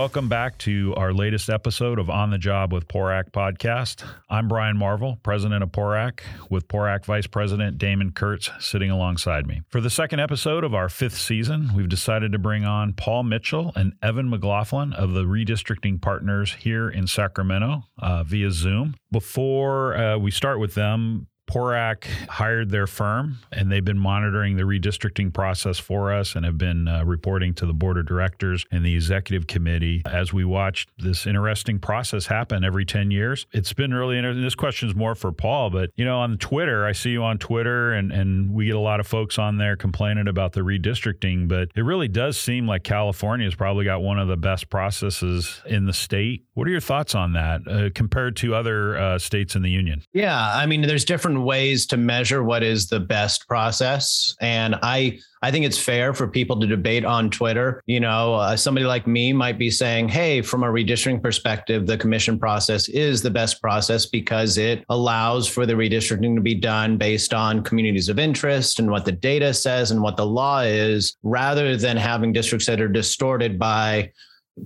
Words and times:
Welcome 0.00 0.30
back 0.30 0.56
to 0.60 0.94
our 0.96 1.12
latest 1.12 1.50
episode 1.50 1.98
of 1.98 2.08
On 2.08 2.30
the 2.30 2.38
Job 2.38 2.72
with 2.72 2.88
PORAC 2.88 3.32
podcast. 3.32 4.02
I'm 4.30 4.48
Brian 4.48 4.78
Marvel, 4.78 5.18
president 5.22 5.62
of 5.62 5.72
PORAC, 5.72 6.20
with 6.48 6.66
PORAC 6.68 7.04
Vice 7.04 7.26
President 7.26 7.76
Damon 7.76 8.12
Kurtz 8.12 8.48
sitting 8.60 8.90
alongside 8.90 9.46
me. 9.46 9.60
For 9.68 9.82
the 9.82 9.90
second 9.90 10.20
episode 10.20 10.64
of 10.64 10.74
our 10.74 10.88
fifth 10.88 11.18
season, 11.18 11.72
we've 11.76 11.90
decided 11.90 12.32
to 12.32 12.38
bring 12.38 12.64
on 12.64 12.94
Paul 12.94 13.24
Mitchell 13.24 13.72
and 13.76 13.92
Evan 14.02 14.30
McLaughlin 14.30 14.94
of 14.94 15.12
the 15.12 15.24
Redistricting 15.24 16.00
Partners 16.00 16.56
here 16.58 16.88
in 16.88 17.06
Sacramento 17.06 17.82
uh, 17.98 18.24
via 18.24 18.52
Zoom. 18.52 18.94
Before 19.12 19.94
uh, 19.98 20.16
we 20.16 20.30
start 20.30 20.60
with 20.60 20.74
them, 20.74 21.26
PORAC 21.50 22.04
hired 22.28 22.70
their 22.70 22.86
firm, 22.86 23.38
and 23.50 23.72
they've 23.72 23.84
been 23.84 23.98
monitoring 23.98 24.56
the 24.56 24.62
redistricting 24.62 25.32
process 25.32 25.80
for 25.80 26.12
us 26.12 26.36
and 26.36 26.44
have 26.44 26.56
been 26.56 26.86
uh, 26.86 27.04
reporting 27.04 27.54
to 27.54 27.66
the 27.66 27.72
board 27.72 27.98
of 27.98 28.06
directors 28.06 28.64
and 28.70 28.84
the 28.84 28.94
executive 28.94 29.48
committee 29.48 30.02
as 30.06 30.32
we 30.32 30.44
watched 30.44 30.90
this 30.98 31.26
interesting 31.26 31.80
process 31.80 32.26
happen 32.26 32.62
every 32.62 32.84
10 32.84 33.10
years. 33.10 33.46
It's 33.52 33.72
been 33.72 33.92
really 33.92 34.16
interesting. 34.16 34.44
This 34.44 34.54
question 34.54 34.88
is 34.88 34.94
more 34.94 35.16
for 35.16 35.32
Paul, 35.32 35.70
but 35.70 35.90
you 35.96 36.04
know, 36.04 36.20
on 36.20 36.38
Twitter, 36.38 36.86
I 36.86 36.92
see 36.92 37.10
you 37.10 37.24
on 37.24 37.38
Twitter, 37.38 37.92
and, 37.92 38.12
and 38.12 38.54
we 38.54 38.66
get 38.66 38.76
a 38.76 38.80
lot 38.80 39.00
of 39.00 39.08
folks 39.08 39.36
on 39.36 39.58
there 39.58 39.74
complaining 39.74 40.28
about 40.28 40.52
the 40.52 40.60
redistricting, 40.60 41.48
but 41.48 41.70
it 41.74 41.82
really 41.82 42.08
does 42.08 42.38
seem 42.38 42.68
like 42.68 42.84
California 42.84 43.46
has 43.46 43.56
probably 43.56 43.84
got 43.84 44.02
one 44.02 44.20
of 44.20 44.28
the 44.28 44.36
best 44.36 44.70
processes 44.70 45.60
in 45.66 45.86
the 45.86 45.92
state. 45.92 46.44
What 46.54 46.68
are 46.68 46.70
your 46.70 46.80
thoughts 46.80 47.16
on 47.16 47.32
that 47.32 47.66
uh, 47.66 47.90
compared 47.92 48.36
to 48.36 48.54
other 48.54 48.96
uh, 48.96 49.18
states 49.18 49.56
in 49.56 49.62
the 49.62 49.70
union? 49.70 50.02
Yeah, 50.12 50.38
I 50.38 50.66
mean, 50.66 50.82
there's 50.82 51.04
different 51.04 51.39
ways 51.44 51.86
to 51.86 51.96
measure 51.96 52.42
what 52.42 52.62
is 52.62 52.88
the 52.88 53.00
best 53.00 53.46
process. 53.48 54.34
And 54.40 54.76
i 54.82 55.18
i 55.42 55.50
think 55.50 55.64
it's 55.64 55.78
fair 55.78 56.12
for 56.12 56.28
people 56.28 56.60
to 56.60 56.66
debate 56.66 57.04
on 57.04 57.30
twitter. 57.30 57.82
You 57.86 58.00
know 58.00 58.34
uh, 58.34 58.56
somebody 58.56 58.86
like 58.86 59.06
me 59.06 59.32
might 59.32 59.58
be 59.58 59.70
saying 59.70 60.08
hey 60.08 60.42
from 60.42 60.62
a 60.62 60.66
redistricting 60.66 61.22
perspective 61.22 61.86
the 61.86 61.98
commission 61.98 62.38
process 62.38 62.88
is 62.88 63.22
the 63.22 63.30
best 63.30 63.60
process 63.60 64.06
because 64.06 64.58
it 64.58 64.84
allows 64.88 65.48
for 65.48 65.66
the 65.66 65.74
redistricting 65.74 66.34
to 66.34 66.40
be 66.40 66.54
done 66.54 66.96
based 66.96 67.32
on 67.34 67.62
communities 67.62 68.08
of 68.08 68.18
interest 68.18 68.78
and 68.78 68.90
what 68.90 69.04
the 69.04 69.12
data 69.12 69.54
says 69.54 69.90
and 69.90 70.02
what 70.02 70.16
the 70.16 70.26
law 70.26 70.60
is 70.60 71.16
rather 71.22 71.76
than 71.76 71.96
having 71.96 72.32
districts 72.32 72.66
that 72.66 72.80
are 72.80 72.88
distorted 72.88 73.58
by 73.58 74.10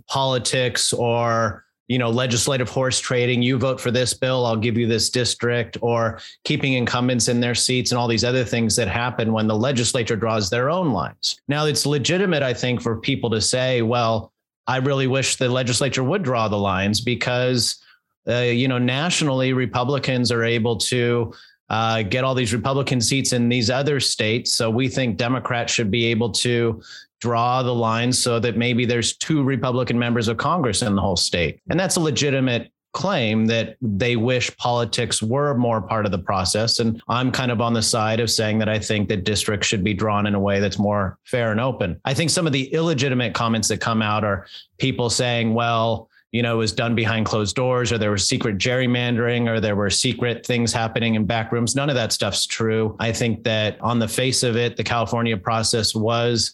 politics 0.09 0.93
or 0.93 1.64
you 1.89 1.99
know, 1.99 2.09
legislative 2.09 2.69
horse 2.69 2.99
trading. 2.99 3.43
You 3.43 3.59
vote 3.59 3.81
for 3.81 3.91
this 3.91 4.15
bill, 4.15 4.47
I'll 4.47 4.57
give 4.57 4.79
you 4.79 4.87
this 4.87 5.11
district, 5.11 5.77
or 5.81 6.19
keeping 6.45 6.75
incumbents 6.75 7.29
in 7.29 7.41
their 7.41 7.55
seats 7.55 7.91
and 7.91 7.99
all 7.99 8.09
these 8.09 8.25
other 8.25 8.45
things 8.45 8.75
that 8.77 8.89
happen 8.89 9.33
when 9.33 9.47
the 9.47 9.57
legislature 9.57 10.17
draws 10.17 10.49
their 10.49 10.71
own 10.71 10.93
lines. 10.93 11.41
Now, 11.49 11.67
it's 11.67 11.85
legitimate, 11.85 12.43
I 12.43 12.55
think, 12.55 12.81
for 12.81 12.97
people 12.97 13.31
to 13.31 13.41
say, 13.41 13.83
well, 13.83 14.33
I 14.67 14.79
really 14.79 15.07
wish 15.07 15.37
the 15.37 15.49
legislature 15.49 16.03
would 16.03 16.23
draw 16.23 16.49
the 16.49 16.57
lines 16.57 17.03
because, 17.03 17.83
uh, 18.27 18.39
you 18.39 18.67
know, 18.67 18.79
nationally, 18.79 19.53
Republicans 19.53 20.33
are 20.33 20.43
able 20.43 20.79
to 20.79 21.35
uh, 21.69 22.03
get 22.03 22.25
all 22.25 22.35
these 22.35 22.55
Republican 22.55 23.01
seats 23.01 23.33
in 23.33 23.49
these 23.49 23.69
other 23.69 24.01
states. 24.01 24.55
So 24.55 24.71
we 24.71 24.89
think 24.89 25.17
Democrats 25.17 25.73
should 25.73 25.91
be 25.91 26.07
able 26.07 26.31
to 26.33 26.83
draw 27.25 27.63
the 27.63 27.75
lines 27.75 28.23
so 28.23 28.39
that 28.39 28.55
maybe 28.55 28.85
there's 28.85 29.17
two 29.17 29.43
Republican 29.43 29.99
members 29.99 30.29
of 30.29 30.37
Congress 30.37 30.83
in 30.83 30.95
the 30.95 31.01
whole 31.01 31.17
state. 31.17 31.59
And 31.71 31.81
that's 31.81 31.97
a 31.97 32.01
legitimate 32.01 32.71
claim 32.93 33.47
that 33.47 33.77
they 33.81 34.15
wish 34.15 34.55
politics 34.59 35.23
were 35.23 35.55
more 35.55 35.81
part 35.81 36.05
of 36.05 36.13
the 36.13 36.19
process. 36.19 36.81
And 36.81 37.03
I'm 37.09 37.33
kind 37.33 37.51
of 37.51 37.63
on 37.63 37.73
the 37.73 37.81
side 37.81 38.21
of 38.21 38.31
saying 38.31 38.59
that 38.59 38.69
I 38.69 38.79
think 38.79 39.09
that 39.09 39.25
districts 39.25 39.67
should 39.67 39.83
be 39.83 39.95
drawn 39.95 40.27
in 40.27 40.35
a 40.35 40.39
way 40.39 40.61
that's 40.61 40.79
more 40.79 41.19
fair 41.25 41.51
and 41.51 41.61
open. 41.61 41.99
I 42.05 42.13
think 42.13 42.29
some 42.29 42.47
of 42.47 42.53
the 42.53 42.67
illegitimate 42.75 43.33
comments 43.33 43.69
that 43.69 43.81
come 43.81 44.03
out 44.03 44.23
are 44.23 44.47
people 44.77 45.09
saying, 45.09 45.55
well, 45.55 46.11
you 46.31 46.43
know, 46.43 46.57
it 46.57 46.59
was 46.59 46.73
done 46.73 46.95
behind 46.95 47.25
closed 47.25 47.57
doors, 47.57 47.91
or 47.93 47.97
there 47.97 48.11
was 48.11 48.29
secret 48.29 48.59
gerrymandering, 48.59 49.49
or 49.49 49.61
there 49.61 49.77
were 49.77 49.89
secret 49.89 50.45
things 50.45 50.73
happening 50.73 51.15
in 51.15 51.25
back 51.25 51.53
rooms. 51.53 51.77
None 51.77 51.89
of 51.89 51.95
that 51.95 52.13
stuff's 52.13 52.45
true. 52.45 52.97
I 52.99 53.13
think 53.13 53.45
that 53.45 53.81
on 53.81 54.01
the 54.01 54.09
face 54.09 54.43
of 54.43 54.57
it, 54.57 54.77
the 54.77 54.83
California 54.83 55.37
process 55.37 55.95
was 55.95 56.53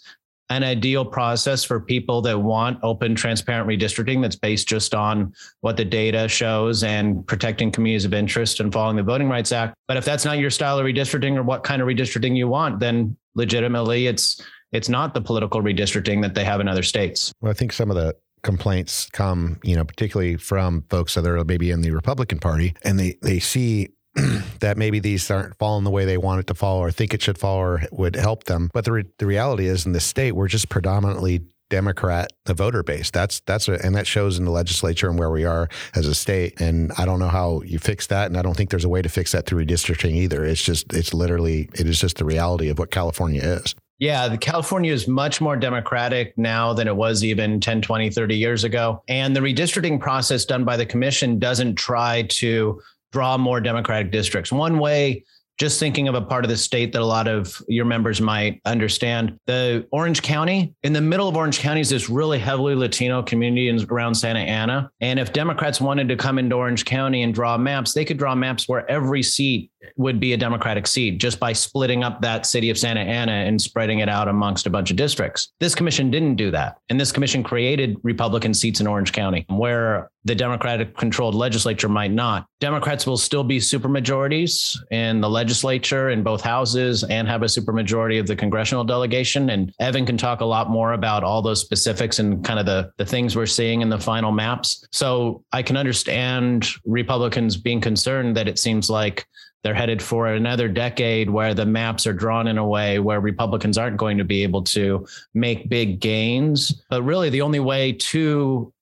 an 0.51 0.65
ideal 0.65 1.05
process 1.05 1.63
for 1.63 1.81
people 1.81 2.21
that 2.23 2.37
want 2.39 2.79
open, 2.83 3.15
transparent 3.15 3.69
redistricting 3.69 4.21
that's 4.21 4.37
based 4.37 4.69
just 4.69 4.95
on 4.95 5.33
what 5.61 5.77
the 5.77 5.85
data 5.85 6.29
shows 6.29 6.83
and 6.83 7.27
protecting 7.27 7.71
communities 7.71 8.05
of 8.05 8.13
interest 8.13 8.59
and 8.59 8.73
following 8.73 8.97
the 8.97 9.03
Voting 9.03 9.29
Rights 9.29 9.53
Act. 9.53 9.75
But 9.87 9.97
if 9.97 10.05
that's 10.05 10.25
not 10.25 10.39
your 10.39 10.51
style 10.51 10.79
of 10.79 10.85
redistricting 10.85 11.37
or 11.37 11.45
what 11.45 11.63
kind 11.63 11.81
of 11.81 11.87
redistricting 11.89 12.37
you 12.37 12.49
want, 12.49 12.81
then 12.81 13.17
legitimately 13.35 14.09
it's 14.09 14.43
it's 14.73 14.89
not 14.89 15.15
the 15.15 15.21
political 15.21 15.63
redistricting 15.63 16.23
that 16.23 16.35
they 16.35 16.45
have 16.45 16.61
in 16.61 16.69
other 16.69 16.83
states. 16.83 17.33
Well, 17.41 17.51
I 17.51 17.55
think 17.55 17.73
some 17.73 17.91
of 17.91 17.97
the 17.97 18.15
complaints 18.43 19.09
come, 19.11 19.59
you 19.63 19.77
know, 19.77 19.85
particularly 19.85 20.37
from 20.37 20.85
folks 20.89 21.15
that 21.15 21.27
are 21.27 21.45
maybe 21.45 21.71
in 21.71 21.81
the 21.81 21.91
Republican 21.91 22.39
Party, 22.39 22.75
and 22.83 22.99
they 22.99 23.17
they 23.23 23.39
see 23.39 23.89
that 24.61 24.77
maybe 24.77 24.99
these 24.99 25.31
aren't 25.31 25.57
falling 25.59 25.85
the 25.85 25.91
way 25.91 26.05
they 26.05 26.19
want 26.19 26.41
it 26.41 26.47
to 26.49 26.55
fall 26.55 26.79
or 26.79 26.91
think 26.91 27.15
it 27.15 27.23
should 27.23 27.39
fall 27.39 27.57
or 27.57 27.83
would 27.93 28.17
help 28.17 28.45
them. 28.45 28.71
But 28.73 28.85
the, 28.85 28.93
re- 28.93 29.05
the 29.19 29.27
reality 29.27 29.67
is 29.67 29.87
in 29.87 29.93
the 29.93 30.01
state, 30.01 30.33
we're 30.33 30.49
just 30.49 30.69
predominantly 30.69 31.43
Democrat, 31.71 32.33
the 32.45 32.53
voter 32.53 32.83
base. 32.83 33.11
That's 33.11 33.41
that's 33.41 33.69
a, 33.69 33.83
and 33.85 33.95
that 33.95 34.07
shows 34.07 34.39
in 34.39 34.45
the 34.45 34.51
legislature 34.51 35.09
and 35.09 35.19
where 35.19 35.31
we 35.31 35.45
are 35.45 35.69
as 35.95 36.07
a 36.07 36.15
state. 36.15 36.61
And 36.61 36.93
I 36.99 37.07
don't 37.07 37.21
know 37.21 37.29
how 37.29 37.63
you 37.63 37.79
fix 37.79 38.09
that, 38.09 38.27
and 38.27 38.37
I 38.37 38.43
don't 38.43 38.57
think 38.57 38.71
there's 38.71 38.85
a 38.85 38.89
way 38.89 39.01
to 39.01 39.09
fix 39.09 39.33
that 39.33 39.47
through 39.47 39.65
redistricting 39.65 40.13
either. 40.13 40.45
It's 40.45 40.63
just 40.63 40.93
it's 40.93 41.15
literally 41.15 41.71
it 41.75 41.87
is 41.87 42.01
just 42.01 42.19
the 42.19 42.25
reality 42.25 42.69
of 42.69 42.79
what 42.79 42.91
California 42.91 43.41
is. 43.41 43.75
Yeah, 43.99 44.29
the 44.29 44.39
California 44.39 44.93
is 44.93 45.07
much 45.07 45.43
more 45.43 45.57
democratic 45.57 46.37
now 46.39 46.73
than 46.73 46.89
it 46.89 46.97
was 46.97 47.23
even 47.23 47.61
10, 47.61 47.83
20, 47.83 48.09
30 48.09 48.35
years 48.35 48.65
ago. 48.65 49.03
And 49.09 49.37
the 49.37 49.41
redistricting 49.41 50.01
process 50.01 50.47
done 50.47 50.65
by 50.65 50.79
the 50.79 50.87
commission 50.87 51.39
doesn't 51.39 51.75
try 51.75 52.23
to 52.31 52.81
draw 53.13 53.37
more 53.37 53.61
Democratic 53.61 54.11
districts. 54.13 54.53
One 54.53 54.79
way, 54.79 55.25
just 55.61 55.79
thinking 55.79 56.09
of 56.09 56.15
a 56.15 56.23
part 56.23 56.43
of 56.43 56.49
the 56.49 56.57
state 56.57 56.91
that 56.93 57.03
a 57.03 57.05
lot 57.05 57.29
of 57.29 57.61
your 57.69 57.85
members 57.85 58.19
might 58.19 58.63
understand, 58.65 59.39
the 59.45 59.87
Orange 59.93 60.23
County, 60.23 60.75
in 60.85 60.95
the 60.95 61.03
middle 61.03 61.29
of 61.29 61.37
Orange 61.37 61.59
County 61.59 61.83
is 61.83 61.91
this 61.91 62.09
really 62.09 62.39
heavily 62.39 62.75
Latino 62.75 63.23
community 63.23 63.69
around 63.91 64.15
Santa 64.15 64.41
Ana. 64.41 64.91
And 65.03 65.19
if 65.19 65.35
Democrats 65.35 65.79
wanted 65.79 66.09
to 66.09 66.17
come 66.17 66.39
into 66.39 66.57
Orange 66.57 66.87
County 66.87 67.25
and 67.25 67.35
draw 67.35 67.59
maps, 67.59 67.93
they 67.93 68.07
could 68.07 68.17
draw 68.17 68.35
maps 68.35 68.69
where 68.69 68.91
every 68.91 69.23
seat 69.23 69.71
would 69.97 70.21
be 70.21 70.33
a 70.33 70.37
Democratic 70.37 70.87
seat 70.87 71.19
just 71.19 71.41
by 71.41 71.53
splitting 71.53 72.03
up 72.03 72.21
that 72.21 72.47
city 72.47 72.71
of 72.71 72.79
Santa 72.79 73.01
Ana 73.01 73.33
and 73.33 73.61
spreading 73.61 74.01
it 74.01 74.09
out 74.09 74.29
amongst 74.29 74.67
a 74.67 74.71
bunch 74.71 74.91
of 74.91 74.97
districts. 74.97 75.53
This 75.61 75.75
commission 75.75 76.11
didn't 76.11 76.37
do 76.37 76.51
that. 76.51 76.79
And 76.89 77.01
this 77.01 77.13
commission 77.13 77.43
created 77.43 77.97
Republican 78.03 78.55
seats 78.55 78.81
in 78.81 78.87
Orange 78.87 79.13
County 79.13 79.47
where 79.49 80.11
the 80.25 80.35
Democratic 80.35 80.97
controlled 80.97 81.35
legislature 81.35 81.89
might 81.89 82.11
not. 82.11 82.47
Democrats 82.61 83.07
will 83.07 83.17
still 83.17 83.43
be 83.43 83.59
supermajorities 83.59 84.77
in 84.91 85.21
the 85.21 85.31
legislature 85.31 86.11
in 86.11 86.23
both 86.23 86.43
houses 86.43 87.05
and 87.05 87.27
have 87.27 87.43
a 87.43 87.47
supermajority 87.47 88.21
of 88.21 88.27
the 88.27 88.37
congressional 88.37 88.85
delegation. 88.85 89.51
And 89.51 89.73
Evan 89.81 90.05
can 90.05 90.19
talk 90.19 90.43
a 90.43 90.45
lot 90.45 90.69
more 90.69 90.93
about 90.93 91.25
all 91.25 91.41
those 91.41 91.61
specifics 91.61 92.19
and 92.19 92.45
kind 92.45 92.59
of 92.59 92.67
the, 92.67 92.93
the 92.99 93.07
things 93.07 93.35
we're 93.35 93.47
seeing 93.47 93.81
in 93.81 93.89
the 93.89 93.99
final 93.99 94.31
maps. 94.31 94.87
So 94.93 95.43
I 95.53 95.63
can 95.63 95.79
understand 95.79 96.69
Republicans 96.85 97.57
being 97.57 97.81
concerned 97.81 98.37
that 98.37 98.47
it 98.47 98.59
seems 98.59 98.91
like 98.91 99.27
they're 99.63 99.75
headed 99.75 100.03
for 100.03 100.27
another 100.29 100.69
decade 100.69 101.29
where 101.29 101.55
the 101.55 101.67
maps 101.67 102.07
are 102.07 102.13
drawn 102.13 102.49
in 102.49 102.59
a 102.59 102.67
way 102.67 102.99
where 102.99 103.21
Republicans 103.21 103.77
aren't 103.77 103.99
going 103.99 104.19
to 104.19 104.25
be 104.25 104.43
able 104.43 104.63
to 104.63 105.07
make 105.35 105.69
big 105.69 106.01
gains. 106.01 106.83
But 106.89 107.03
really, 107.03 107.29
the 107.29 107.43
only 107.43 107.61
way 107.61 107.93
to 107.93 108.73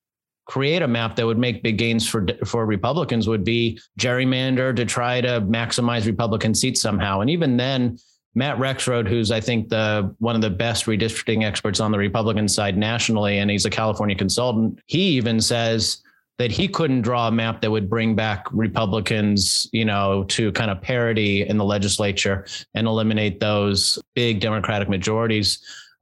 create 0.47 0.83
a 0.83 0.89
map 0.89 1.17
that 1.17 1.27
would 1.27 1.39
make 1.39 1.63
big 1.63 1.79
gains 1.79 2.09
for 2.09 2.27
for 2.45 2.65
Republicans 2.65 3.29
would 3.29 3.45
be 3.45 3.79
gerrymander 3.99 4.75
to 4.75 4.85
try 4.85 5.21
to 5.21 5.41
maximize 5.43 6.07
Republican 6.07 6.55
seats 6.55 6.81
somehow. 6.81 7.21
And 7.21 7.29
even 7.29 7.57
then, 7.57 7.99
Matt 8.35 8.59
Rexroad, 8.59 9.09
who's 9.09 9.31
I 9.33 9.41
think 9.41 9.69
the 9.69 10.15
one 10.21 10.37
of 10.37 10.43
the 10.43 10.51
best 10.51 10.87
redistricting 10.87 11.45
experts 11.45 11.81
on 11.81 11.91
the 11.91 11.99
Republican 11.99 12.47
side 12.47 12.79
nationally, 12.79 13.39
and 13.39 13.51
he's 13.51 13.65
a 13.65 13.71
California 13.71 14.17
consultant, 14.17 14.81
he 14.87 15.09
even 15.17 15.41
says 15.41 16.03
that 16.38 16.52
he 16.52 16.69
couldn't 16.69 17.02
draw 17.02 17.29
a 17.29 17.32
map 17.32 17.61
that 17.61 17.70
would 17.70 17.90
bring 17.90 18.14
back 18.14 18.46
Republicans, 18.52 19.69
you 19.73 19.85
know, 19.85 20.25
to 20.25 20.52
kind 20.52 20.70
of 20.70 20.81
parity 20.81 21.46
in 21.46 21.56
the 21.56 21.64
legislature 21.64 22.46
and 22.75 22.87
eliminate 22.87 23.40
those 23.40 23.99
big 24.14 24.40
Democratic 24.40 24.88
majorities 24.88 25.58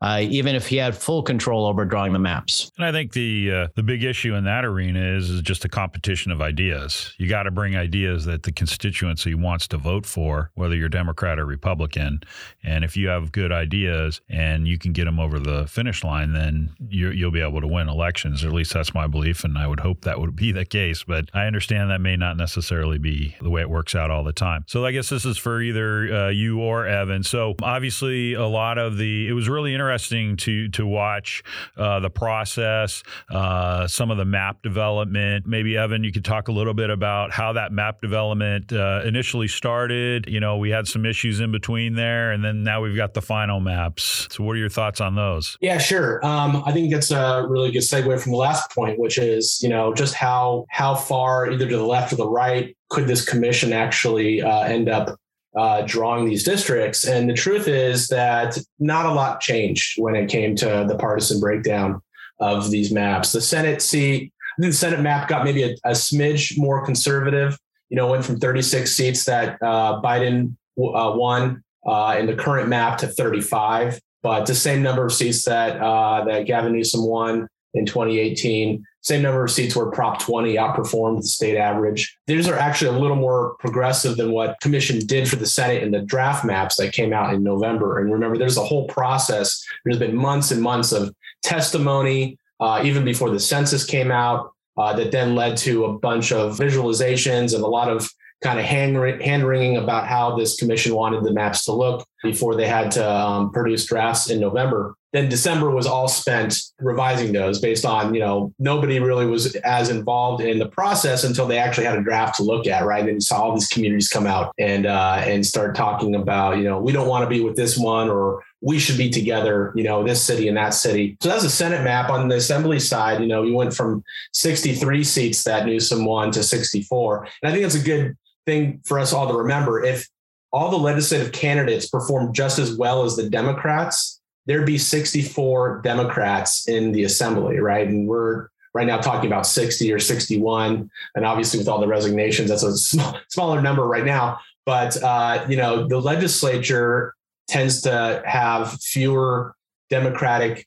uh, 0.06 0.20
even 0.20 0.54
if 0.54 0.68
he 0.68 0.76
had 0.76 0.96
full 0.96 1.20
control 1.20 1.66
over 1.66 1.84
drawing 1.84 2.12
the 2.12 2.18
maps. 2.18 2.70
And 2.76 2.86
I 2.86 2.92
think 2.92 3.12
the 3.12 3.50
uh, 3.52 3.68
the 3.74 3.82
big 3.82 4.04
issue 4.04 4.34
in 4.34 4.44
that 4.44 4.64
arena 4.64 5.00
is, 5.00 5.30
is 5.30 5.42
just 5.42 5.64
a 5.64 5.68
competition 5.68 6.30
of 6.30 6.40
ideas. 6.40 7.12
You 7.18 7.28
got 7.28 7.42
to 7.42 7.50
bring 7.50 7.74
ideas 7.74 8.24
that 8.26 8.44
the 8.44 8.52
constituency 8.52 9.34
wants 9.34 9.66
to 9.68 9.78
vote 9.78 10.06
for, 10.06 10.52
whether 10.54 10.76
you're 10.76 10.88
Democrat 10.88 11.40
or 11.40 11.44
Republican. 11.44 12.20
And 12.62 12.84
if 12.84 12.96
you 12.96 13.08
have 13.08 13.32
good 13.32 13.50
ideas 13.50 14.20
and 14.28 14.68
you 14.68 14.78
can 14.78 14.92
get 14.92 15.06
them 15.06 15.18
over 15.18 15.40
the 15.40 15.66
finish 15.66 16.04
line, 16.04 16.32
then 16.32 16.70
you 16.88 17.24
will 17.24 17.32
be 17.32 17.40
able 17.40 17.60
to 17.60 17.66
win 17.66 17.88
elections. 17.88 18.44
Or 18.44 18.48
at 18.48 18.54
least 18.54 18.74
that's 18.74 18.94
my 18.94 19.08
belief, 19.08 19.42
and 19.42 19.58
I 19.58 19.66
would 19.66 19.80
hope 19.80 20.02
that 20.02 20.20
would 20.20 20.36
be 20.36 20.52
the 20.52 20.64
case. 20.64 21.02
But 21.02 21.30
I 21.34 21.46
understand 21.46 21.90
that 21.90 22.00
may 22.00 22.14
not 22.16 22.36
necessarily 22.36 22.98
be 22.98 23.34
the 23.40 23.50
way 23.50 23.60
it 23.60 23.70
works 23.70 23.96
out 23.96 24.12
all 24.12 24.22
the 24.22 24.32
time. 24.32 24.64
So 24.68 24.86
I 24.86 24.92
guess 24.92 25.08
this 25.08 25.24
is 25.24 25.36
for 25.36 25.60
either 25.60 26.14
uh, 26.14 26.28
you 26.28 26.60
or 26.60 26.86
Evan. 26.86 27.24
So 27.24 27.56
obviously, 27.60 28.34
a 28.34 28.46
lot 28.46 28.78
of 28.78 28.98
the 28.98 29.26
it 29.26 29.32
was 29.32 29.48
really 29.48 29.74
interesting 29.74 29.95
interesting 29.96 30.36
to 30.36 30.68
to 30.68 30.86
watch 30.86 31.42
uh, 31.76 32.00
the 32.00 32.10
process, 32.10 33.02
uh, 33.30 33.86
some 33.86 34.10
of 34.10 34.18
the 34.18 34.24
map 34.24 34.62
development. 34.62 35.46
Maybe 35.46 35.76
Evan, 35.76 36.04
you 36.04 36.12
could 36.12 36.24
talk 36.24 36.48
a 36.48 36.52
little 36.52 36.74
bit 36.74 36.90
about 36.90 37.32
how 37.32 37.54
that 37.54 37.72
map 37.72 38.02
development 38.02 38.72
uh, 38.72 39.02
initially 39.04 39.48
started. 39.48 40.26
You 40.28 40.40
know, 40.40 40.58
we 40.58 40.70
had 40.70 40.86
some 40.86 41.06
issues 41.06 41.40
in 41.40 41.50
between 41.50 41.94
there, 41.94 42.32
and 42.32 42.44
then 42.44 42.62
now 42.62 42.82
we've 42.82 42.96
got 42.96 43.14
the 43.14 43.22
final 43.22 43.60
maps. 43.60 44.28
So, 44.30 44.44
what 44.44 44.52
are 44.52 44.58
your 44.58 44.68
thoughts 44.68 45.00
on 45.00 45.14
those? 45.14 45.56
Yeah, 45.60 45.78
sure. 45.78 46.24
Um, 46.24 46.62
I 46.66 46.72
think 46.72 46.92
that's 46.92 47.10
a 47.10 47.46
really 47.48 47.70
good 47.70 47.82
segue 47.82 48.20
from 48.20 48.32
the 48.32 48.38
last 48.38 48.70
point, 48.70 48.98
which 48.98 49.18
is 49.18 49.60
you 49.62 49.68
know 49.68 49.94
just 49.94 50.14
how 50.14 50.66
how 50.70 50.94
far 50.94 51.50
either 51.50 51.68
to 51.68 51.76
the 51.76 51.86
left 51.86 52.12
or 52.12 52.16
the 52.16 52.28
right 52.28 52.76
could 52.90 53.06
this 53.06 53.24
commission 53.24 53.72
actually 53.72 54.42
uh, 54.42 54.60
end 54.60 54.88
up 54.88 55.18
uh, 55.56 55.82
drawing 55.82 56.26
these 56.26 56.44
districts. 56.44 57.06
And 57.06 57.28
the 57.28 57.34
truth 57.34 57.66
is 57.66 58.08
that 58.08 58.58
not 58.78 59.06
a 59.06 59.12
lot 59.12 59.40
changed 59.40 60.00
when 60.00 60.14
it 60.14 60.28
came 60.28 60.54
to 60.56 60.84
the 60.86 60.96
partisan 60.96 61.40
breakdown 61.40 62.02
of 62.40 62.70
these 62.70 62.92
maps. 62.92 63.32
The 63.32 63.40
Senate 63.40 63.80
seat, 63.80 64.32
the 64.58 64.72
Senate 64.72 65.00
map 65.00 65.28
got 65.28 65.44
maybe 65.44 65.62
a, 65.62 65.74
a 65.84 65.92
smidge 65.92 66.58
more 66.58 66.84
conservative. 66.84 67.58
You 67.88 67.96
know, 67.96 68.10
went 68.10 68.24
from 68.24 68.38
36 68.38 68.92
seats 68.92 69.24
that 69.24 69.56
uh, 69.62 70.00
Biden 70.02 70.56
uh, 70.78 71.12
won 71.14 71.62
uh, 71.86 72.16
in 72.18 72.26
the 72.26 72.34
current 72.34 72.68
map 72.68 72.98
to 72.98 73.06
35, 73.06 74.00
but 74.22 74.44
the 74.44 74.54
same 74.54 74.82
number 74.82 75.06
of 75.06 75.12
seats 75.12 75.44
that 75.44 75.80
uh, 75.80 76.24
that 76.24 76.46
Gavin 76.46 76.72
Newsom 76.72 77.06
won 77.06 77.48
in 77.76 77.86
2018. 77.86 78.84
Same 79.02 79.22
number 79.22 79.44
of 79.44 79.50
seats 79.50 79.76
where 79.76 79.90
Prop 79.90 80.20
20 80.20 80.56
outperformed 80.56 81.20
the 81.20 81.26
state 81.28 81.56
average. 81.56 82.18
These 82.26 82.48
are 82.48 82.58
actually 82.58 82.96
a 82.96 83.00
little 83.00 83.16
more 83.16 83.54
progressive 83.60 84.16
than 84.16 84.32
what 84.32 84.58
Commission 84.60 84.98
did 85.06 85.28
for 85.28 85.36
the 85.36 85.46
Senate 85.46 85.82
in 85.82 85.92
the 85.92 86.00
draft 86.00 86.44
maps 86.44 86.76
that 86.76 86.92
came 86.92 87.12
out 87.12 87.32
in 87.32 87.44
November. 87.44 88.00
And 88.00 88.12
remember, 88.12 88.36
there's 88.36 88.56
a 88.56 88.64
whole 88.64 88.88
process. 88.88 89.64
There's 89.84 89.98
been 89.98 90.16
months 90.16 90.50
and 90.50 90.60
months 90.60 90.90
of 90.90 91.14
testimony, 91.44 92.38
uh, 92.58 92.80
even 92.82 93.04
before 93.04 93.30
the 93.30 93.38
census 93.38 93.84
came 93.84 94.10
out, 94.10 94.52
uh, 94.76 94.94
that 94.96 95.12
then 95.12 95.34
led 95.34 95.56
to 95.58 95.84
a 95.84 95.98
bunch 95.98 96.32
of 96.32 96.58
visualizations 96.58 97.54
and 97.54 97.62
a 97.62 97.68
lot 97.68 97.88
of 97.88 98.10
kind 98.42 98.58
of 98.58 98.64
hand, 98.64 98.96
hand 99.22 99.46
wringing 99.46 99.76
about 99.76 100.06
how 100.06 100.36
this 100.36 100.56
commission 100.56 100.94
wanted 100.94 101.24
the 101.24 101.32
maps 101.32 101.64
to 101.64 101.72
look 101.72 102.06
before 102.22 102.54
they 102.54 102.66
had 102.66 102.90
to 102.90 103.10
um, 103.10 103.52
produce 103.52 103.86
drafts 103.86 104.30
in 104.30 104.40
November. 104.40 104.94
Then 105.16 105.30
December 105.30 105.70
was 105.70 105.86
all 105.86 106.08
spent 106.08 106.58
revising 106.78 107.32
those 107.32 107.58
based 107.58 107.86
on, 107.86 108.12
you 108.12 108.20
know, 108.20 108.52
nobody 108.58 109.00
really 109.00 109.24
was 109.24 109.56
as 109.56 109.88
involved 109.88 110.42
in 110.42 110.58
the 110.58 110.68
process 110.68 111.24
until 111.24 111.46
they 111.46 111.56
actually 111.56 111.86
had 111.86 111.98
a 111.98 112.02
draft 112.02 112.36
to 112.36 112.42
look 112.42 112.66
at, 112.66 112.84
right? 112.84 113.02
And 113.02 113.14
you 113.14 113.20
saw 113.20 113.40
all 113.40 113.54
these 113.54 113.68
communities 113.68 114.08
come 114.08 114.26
out 114.26 114.52
and 114.58 114.84
uh, 114.84 115.22
and 115.24 115.46
start 115.46 115.74
talking 115.74 116.16
about, 116.16 116.58
you 116.58 116.64
know, 116.64 116.78
we 116.78 116.92
don't 116.92 117.08
want 117.08 117.24
to 117.24 117.30
be 117.30 117.40
with 117.40 117.56
this 117.56 117.78
one 117.78 118.10
or 118.10 118.44
we 118.60 118.78
should 118.78 118.98
be 118.98 119.08
together, 119.08 119.72
you 119.74 119.84
know, 119.84 120.04
this 120.04 120.22
city 120.22 120.48
and 120.48 120.56
that 120.58 120.74
city. 120.74 121.16
So 121.22 121.30
that's 121.30 121.44
a 121.44 121.50
Senate 121.50 121.82
map. 121.82 122.10
On 122.10 122.28
the 122.28 122.36
Assembly 122.36 122.78
side, 122.78 123.22
you 123.22 123.26
know, 123.26 123.40
we 123.40 123.52
went 123.52 123.72
from 123.72 124.04
63 124.34 125.02
seats 125.02 125.44
that 125.44 125.64
Newsom 125.64 126.04
won 126.04 126.30
to 126.32 126.42
64. 126.42 127.24
And 127.42 127.48
I 127.48 127.52
think 127.52 127.62
that's 127.62 127.74
a 127.74 127.82
good 127.82 128.18
thing 128.44 128.82
for 128.84 128.98
us 128.98 129.14
all 129.14 129.28
to 129.28 129.34
remember. 129.34 129.82
If 129.82 130.06
all 130.52 130.70
the 130.70 130.76
legislative 130.76 131.32
candidates 131.32 131.88
performed 131.88 132.34
just 132.34 132.58
as 132.58 132.76
well 132.76 133.04
as 133.04 133.16
the 133.16 133.30
Democrats, 133.30 134.15
there'd 134.46 134.66
be 134.66 134.78
64 134.78 135.80
Democrats 135.82 136.68
in 136.68 136.92
the 136.92 137.04
assembly, 137.04 137.58
right? 137.58 137.86
And 137.86 138.06
we're 138.06 138.48
right 138.74 138.86
now 138.86 138.98
talking 138.98 139.26
about 139.26 139.46
60 139.46 139.92
or 139.92 139.98
61. 139.98 140.90
And 141.14 141.24
obviously, 141.24 141.58
with 141.58 141.68
all 141.68 141.80
the 141.80 141.88
resignations, 141.88 142.50
that's 142.50 142.62
a 142.62 142.76
small, 142.76 143.18
smaller 143.28 143.60
number 143.60 143.84
right 143.84 144.04
now. 144.04 144.38
But, 144.64 145.02
uh, 145.02 145.46
you 145.48 145.56
know, 145.56 145.86
the 145.86 145.98
legislature 145.98 147.14
tends 147.48 147.82
to 147.82 148.22
have 148.26 148.72
fewer 148.80 149.54
Democratic 149.90 150.66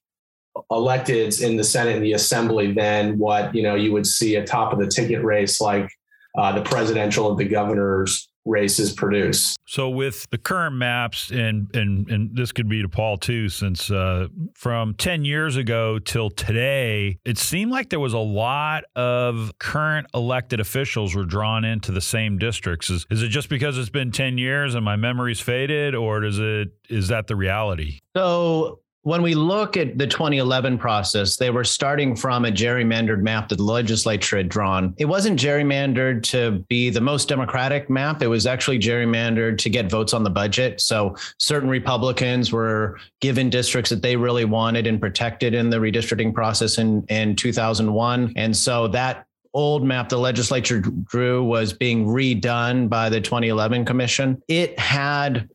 electeds 0.72 1.44
in 1.44 1.58
the 1.58 1.64
Senate 1.64 1.96
and 1.96 2.04
the 2.04 2.14
Assembly 2.14 2.74
than 2.74 3.18
what, 3.18 3.54
you 3.54 3.62
know, 3.62 3.76
you 3.76 3.92
would 3.92 4.08
see 4.08 4.36
a 4.36 4.46
top 4.46 4.74
of 4.74 4.80
the 4.80 4.88
ticket 4.88 5.24
race 5.24 5.62
like 5.62 5.90
uh, 6.38 6.52
the 6.54 6.62
presidential 6.62 7.30
and 7.30 7.38
the 7.38 7.46
governor's 7.46 8.30
races 8.50 8.92
produce. 8.92 9.56
So 9.66 9.90
with 9.90 10.28
the 10.32 10.38
current 10.38 10.76
maps, 10.76 11.30
and 11.32 11.74
and 11.76 12.10
and 12.10 12.36
this 12.36 12.52
could 12.52 12.68
be 12.68 12.82
to 12.82 12.90
Paul 12.90 13.18
too, 13.18 13.50
since 13.50 13.92
uh, 13.92 14.28
from 14.56 14.96
ten 14.96 15.24
years 15.26 15.56
ago 15.56 16.00
till 16.00 16.30
today, 16.30 17.20
it 17.26 17.38
seemed 17.38 17.72
like 17.72 17.90
there 17.90 18.00
was 18.00 18.14
a 18.14 18.18
lot 18.18 18.84
of 18.96 19.52
current 19.60 20.08
elected 20.14 20.60
officials 20.60 21.16
were 21.16 21.26
drawn 21.26 21.64
into 21.64 21.92
the 21.92 22.02
same 22.02 22.38
districts. 22.38 22.90
Is 22.90 23.06
is 23.10 23.24
it 23.24 23.30
just 23.30 23.50
because 23.50 23.78
it's 23.78 23.90
been 23.90 24.12
ten 24.12 24.38
years 24.38 24.76
and 24.76 24.84
my 24.84 24.96
memory's 24.96 25.40
faded, 25.40 25.96
or 25.96 26.22
does 26.22 26.40
it 26.40 26.70
is 26.90 27.10
that 27.10 27.28
the 27.28 27.36
reality? 27.36 28.00
So 28.16 28.82
when 29.04 29.22
we 29.22 29.34
look 29.34 29.78
at 29.78 29.98
the 29.98 30.06
2011 30.06 30.78
process, 30.78 31.38
they 31.38 31.50
were 31.50 31.64
starting 31.64 32.16
from 32.16 32.44
a 32.46 32.52
gerrymandered 32.52 33.22
map 33.22 33.48
that 33.50 33.56
the 33.56 33.64
legislature 33.64 34.38
had 34.38 34.50
drawn. 34.50 34.94
It 34.98 35.06
wasn't 35.06 35.40
gerrymandered 35.40 36.24
to 36.24 36.64
be 36.68 36.90
the 36.90 37.00
most 37.00 37.30
democratic 37.30 37.90
map. 37.90 38.22
It 38.22 38.28
was 38.28 38.46
actually 38.46 38.80
gerrymandered 38.80 39.58
to 39.60 39.70
get 39.70 39.90
votes 39.90 40.14
on 40.14 40.24
the 40.24 40.30
budget. 40.30 40.82
So 40.82 41.16
certain 41.38 41.70
Republicans 41.70 42.52
were 42.52 43.00
given 43.22 43.50
districts 43.50 43.90
that 43.90 44.02
they 44.02 44.18
really 44.18 44.46
wanted 44.46 44.86
and 44.86 45.00
protected 45.00 45.54
in 45.54 45.70
the 45.70 45.78
redistricting 45.78 46.34
process 46.34 46.78
in, 46.78 47.06
in 47.08 47.38
2001. 47.38 48.34
And 48.36 48.56
so 48.56 48.90
that 48.90 49.26
old 49.54 49.84
map 49.84 50.10
the 50.10 50.18
legislature 50.18 50.80
drew 50.80 51.44
was 51.44 51.74
being 51.74 52.06
redone 52.06 52.90
by 52.90 53.10
the 53.10 53.22
2011 53.22 53.86
commission. 53.86 54.42
It 54.48 54.78
had 54.78 55.50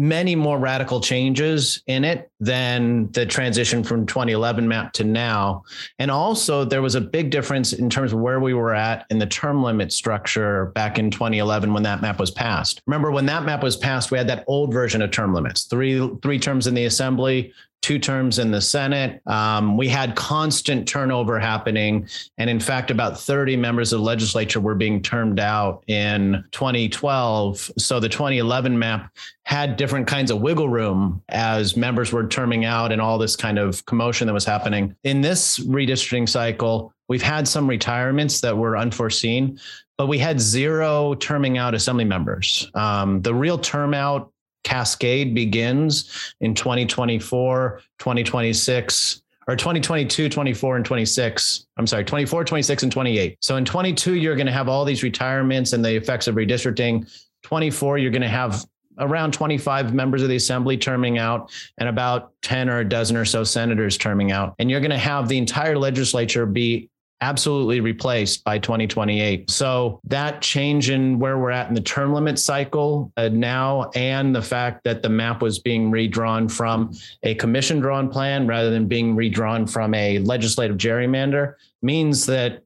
many 0.00 0.34
more 0.34 0.58
radical 0.58 0.98
changes 0.98 1.82
in 1.86 2.06
it 2.06 2.30
than 2.40 3.12
the 3.12 3.26
transition 3.26 3.84
from 3.84 4.06
2011 4.06 4.66
map 4.66 4.94
to 4.94 5.04
now. 5.04 5.62
And 5.98 6.10
also, 6.10 6.64
there 6.64 6.80
was 6.80 6.94
a 6.94 7.02
big 7.02 7.30
difference 7.30 7.74
in 7.74 7.90
terms 7.90 8.14
of 8.14 8.18
where 8.18 8.40
we 8.40 8.54
were 8.54 8.74
at 8.74 9.04
in 9.10 9.18
the 9.18 9.26
term 9.26 9.62
limit 9.62 9.92
structure 9.92 10.72
back 10.74 10.98
in 10.98 11.10
2011 11.10 11.74
when 11.74 11.82
that 11.82 12.00
map 12.00 12.18
was 12.18 12.30
passed. 12.30 12.80
Remember, 12.86 13.10
when 13.10 13.26
that 13.26 13.44
map 13.44 13.62
was 13.62 13.76
passed, 13.76 14.10
we 14.10 14.16
had 14.16 14.26
that 14.28 14.44
old 14.46 14.72
version 14.72 15.02
of 15.02 15.10
term 15.10 15.34
limits 15.34 15.64
three, 15.64 16.10
three 16.22 16.38
terms 16.38 16.66
in 16.66 16.72
the 16.72 16.86
assembly, 16.86 17.52
two 17.82 17.98
terms 17.98 18.38
in 18.38 18.50
the 18.50 18.60
Senate. 18.60 19.22
Um, 19.26 19.76
we 19.76 19.88
had 19.88 20.14
constant 20.14 20.86
turnover 20.86 21.38
happening. 21.38 22.08
And 22.38 22.50
in 22.50 22.60
fact, 22.60 22.90
about 22.90 23.18
30 23.18 23.56
members 23.56 23.92
of 23.92 24.00
the 24.00 24.04
legislature 24.04 24.60
were 24.60 24.74
being 24.74 25.02
termed 25.02 25.40
out 25.40 25.82
in 25.86 26.44
2012. 26.52 27.70
So 27.78 27.98
the 27.98 28.08
2011 28.08 28.78
map 28.78 29.12
had 29.44 29.76
different 29.76 30.06
kinds 30.06 30.30
of 30.30 30.40
wiggle 30.40 30.68
room 30.68 31.22
as 31.30 31.76
members 31.76 32.12
were 32.12 32.26
terming 32.26 32.64
out 32.64 32.92
and 32.92 33.00
all 33.00 33.18
this 33.18 33.34
kind 33.34 33.58
of 33.58 33.84
commotion 33.86 34.26
that 34.26 34.34
was 34.34 34.44
happening. 34.44 34.94
In 35.04 35.22
this 35.22 35.58
redistricting 35.60 36.28
cycle, 36.28 36.92
we've 37.08 37.22
had 37.22 37.48
some 37.48 37.68
retirements 37.68 38.40
that 38.42 38.56
were 38.56 38.76
unforeseen. 38.76 39.58
But 39.96 40.06
we 40.06 40.16
had 40.16 40.40
zero 40.40 41.12
terming 41.12 41.58
out 41.58 41.74
assembly 41.74 42.06
members. 42.06 42.70
Um, 42.72 43.20
the 43.20 43.34
real 43.34 43.58
term 43.58 43.92
out 43.92 44.32
cascade 44.64 45.34
begins 45.34 46.34
in 46.40 46.54
2024, 46.54 47.80
2026, 47.98 49.22
or 49.48 49.56
2022, 49.56 50.28
24, 50.28 50.76
and 50.76 50.84
26. 50.84 51.66
I'm 51.76 51.86
sorry, 51.86 52.04
24, 52.04 52.44
26, 52.44 52.82
and 52.84 52.92
28. 52.92 53.36
So 53.40 53.56
in 53.56 53.64
22, 53.64 54.14
you're 54.14 54.36
going 54.36 54.46
to 54.46 54.52
have 54.52 54.68
all 54.68 54.84
these 54.84 55.02
retirements 55.02 55.72
and 55.72 55.84
the 55.84 55.96
effects 55.96 56.26
of 56.26 56.34
redistricting. 56.34 57.10
24, 57.42 57.98
you're 57.98 58.10
going 58.10 58.22
to 58.22 58.28
have 58.28 58.64
around 58.98 59.32
25 59.32 59.94
members 59.94 60.22
of 60.22 60.28
the 60.28 60.36
assembly 60.36 60.76
terming 60.76 61.18
out 61.18 61.50
and 61.78 61.88
about 61.88 62.32
10 62.42 62.68
or 62.68 62.80
a 62.80 62.88
dozen 62.88 63.16
or 63.16 63.24
so 63.24 63.42
senators 63.42 63.96
terming 63.96 64.30
out. 64.30 64.54
And 64.58 64.70
you're 64.70 64.80
going 64.80 64.90
to 64.90 64.98
have 64.98 65.28
the 65.28 65.38
entire 65.38 65.78
legislature 65.78 66.44
be 66.44 66.89
absolutely 67.20 67.80
replaced 67.80 68.44
by 68.44 68.58
2028. 68.58 69.50
So 69.50 70.00
that 70.04 70.40
change 70.40 70.90
in 70.90 71.18
where 71.18 71.38
we're 71.38 71.50
at 71.50 71.68
in 71.68 71.74
the 71.74 71.80
term 71.80 72.14
limit 72.14 72.38
cycle 72.38 73.12
uh, 73.16 73.28
now, 73.28 73.90
and 73.94 74.34
the 74.34 74.42
fact 74.42 74.84
that 74.84 75.02
the 75.02 75.08
map 75.08 75.42
was 75.42 75.58
being 75.58 75.90
redrawn 75.90 76.48
from 76.48 76.92
a 77.22 77.34
commission 77.34 77.80
drawn 77.80 78.08
plan 78.08 78.46
rather 78.46 78.70
than 78.70 78.86
being 78.86 79.14
redrawn 79.14 79.66
from 79.66 79.94
a 79.94 80.18
legislative 80.20 80.76
gerrymander 80.76 81.54
means 81.82 82.26
that 82.26 82.62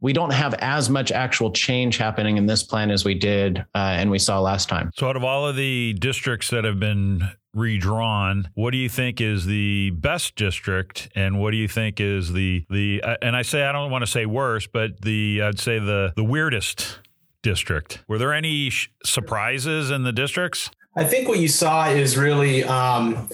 we 0.00 0.12
don't 0.12 0.32
have 0.32 0.54
as 0.54 0.88
much 0.88 1.10
actual 1.10 1.50
change 1.50 1.96
happening 1.96 2.36
in 2.36 2.46
this 2.46 2.62
plan 2.62 2.90
as 2.90 3.04
we 3.04 3.14
did 3.14 3.58
uh, 3.74 3.78
and 3.78 4.10
we 4.10 4.18
saw 4.18 4.40
last 4.40 4.68
time. 4.68 4.92
So, 4.94 5.08
out 5.08 5.16
of 5.16 5.24
all 5.24 5.46
of 5.46 5.56
the 5.56 5.94
districts 5.94 6.50
that 6.50 6.64
have 6.64 6.78
been 6.78 7.28
redrawn. 7.58 8.50
What 8.54 8.70
do 8.70 8.78
you 8.78 8.88
think 8.88 9.20
is 9.20 9.46
the 9.46 9.90
best 9.90 10.36
district, 10.36 11.08
and 11.14 11.40
what 11.40 11.50
do 11.50 11.56
you 11.56 11.68
think 11.68 12.00
is 12.00 12.32
the 12.32 12.64
the? 12.70 13.02
Uh, 13.02 13.16
and 13.22 13.36
I 13.36 13.42
say 13.42 13.64
I 13.64 13.72
don't 13.72 13.90
want 13.90 14.02
to 14.02 14.10
say 14.10 14.26
worst, 14.26 14.72
but 14.72 15.00
the 15.02 15.42
I'd 15.42 15.58
say 15.58 15.78
the 15.78 16.12
the 16.16 16.24
weirdest 16.24 17.00
district. 17.42 18.02
Were 18.08 18.18
there 18.18 18.32
any 18.32 18.70
sh- 18.70 18.90
surprises 19.04 19.90
in 19.90 20.02
the 20.02 20.12
districts? 20.12 20.70
I 20.96 21.04
think 21.04 21.28
what 21.28 21.38
you 21.38 21.48
saw 21.48 21.88
is 21.88 22.16
really, 22.16 22.64
um, 22.64 23.28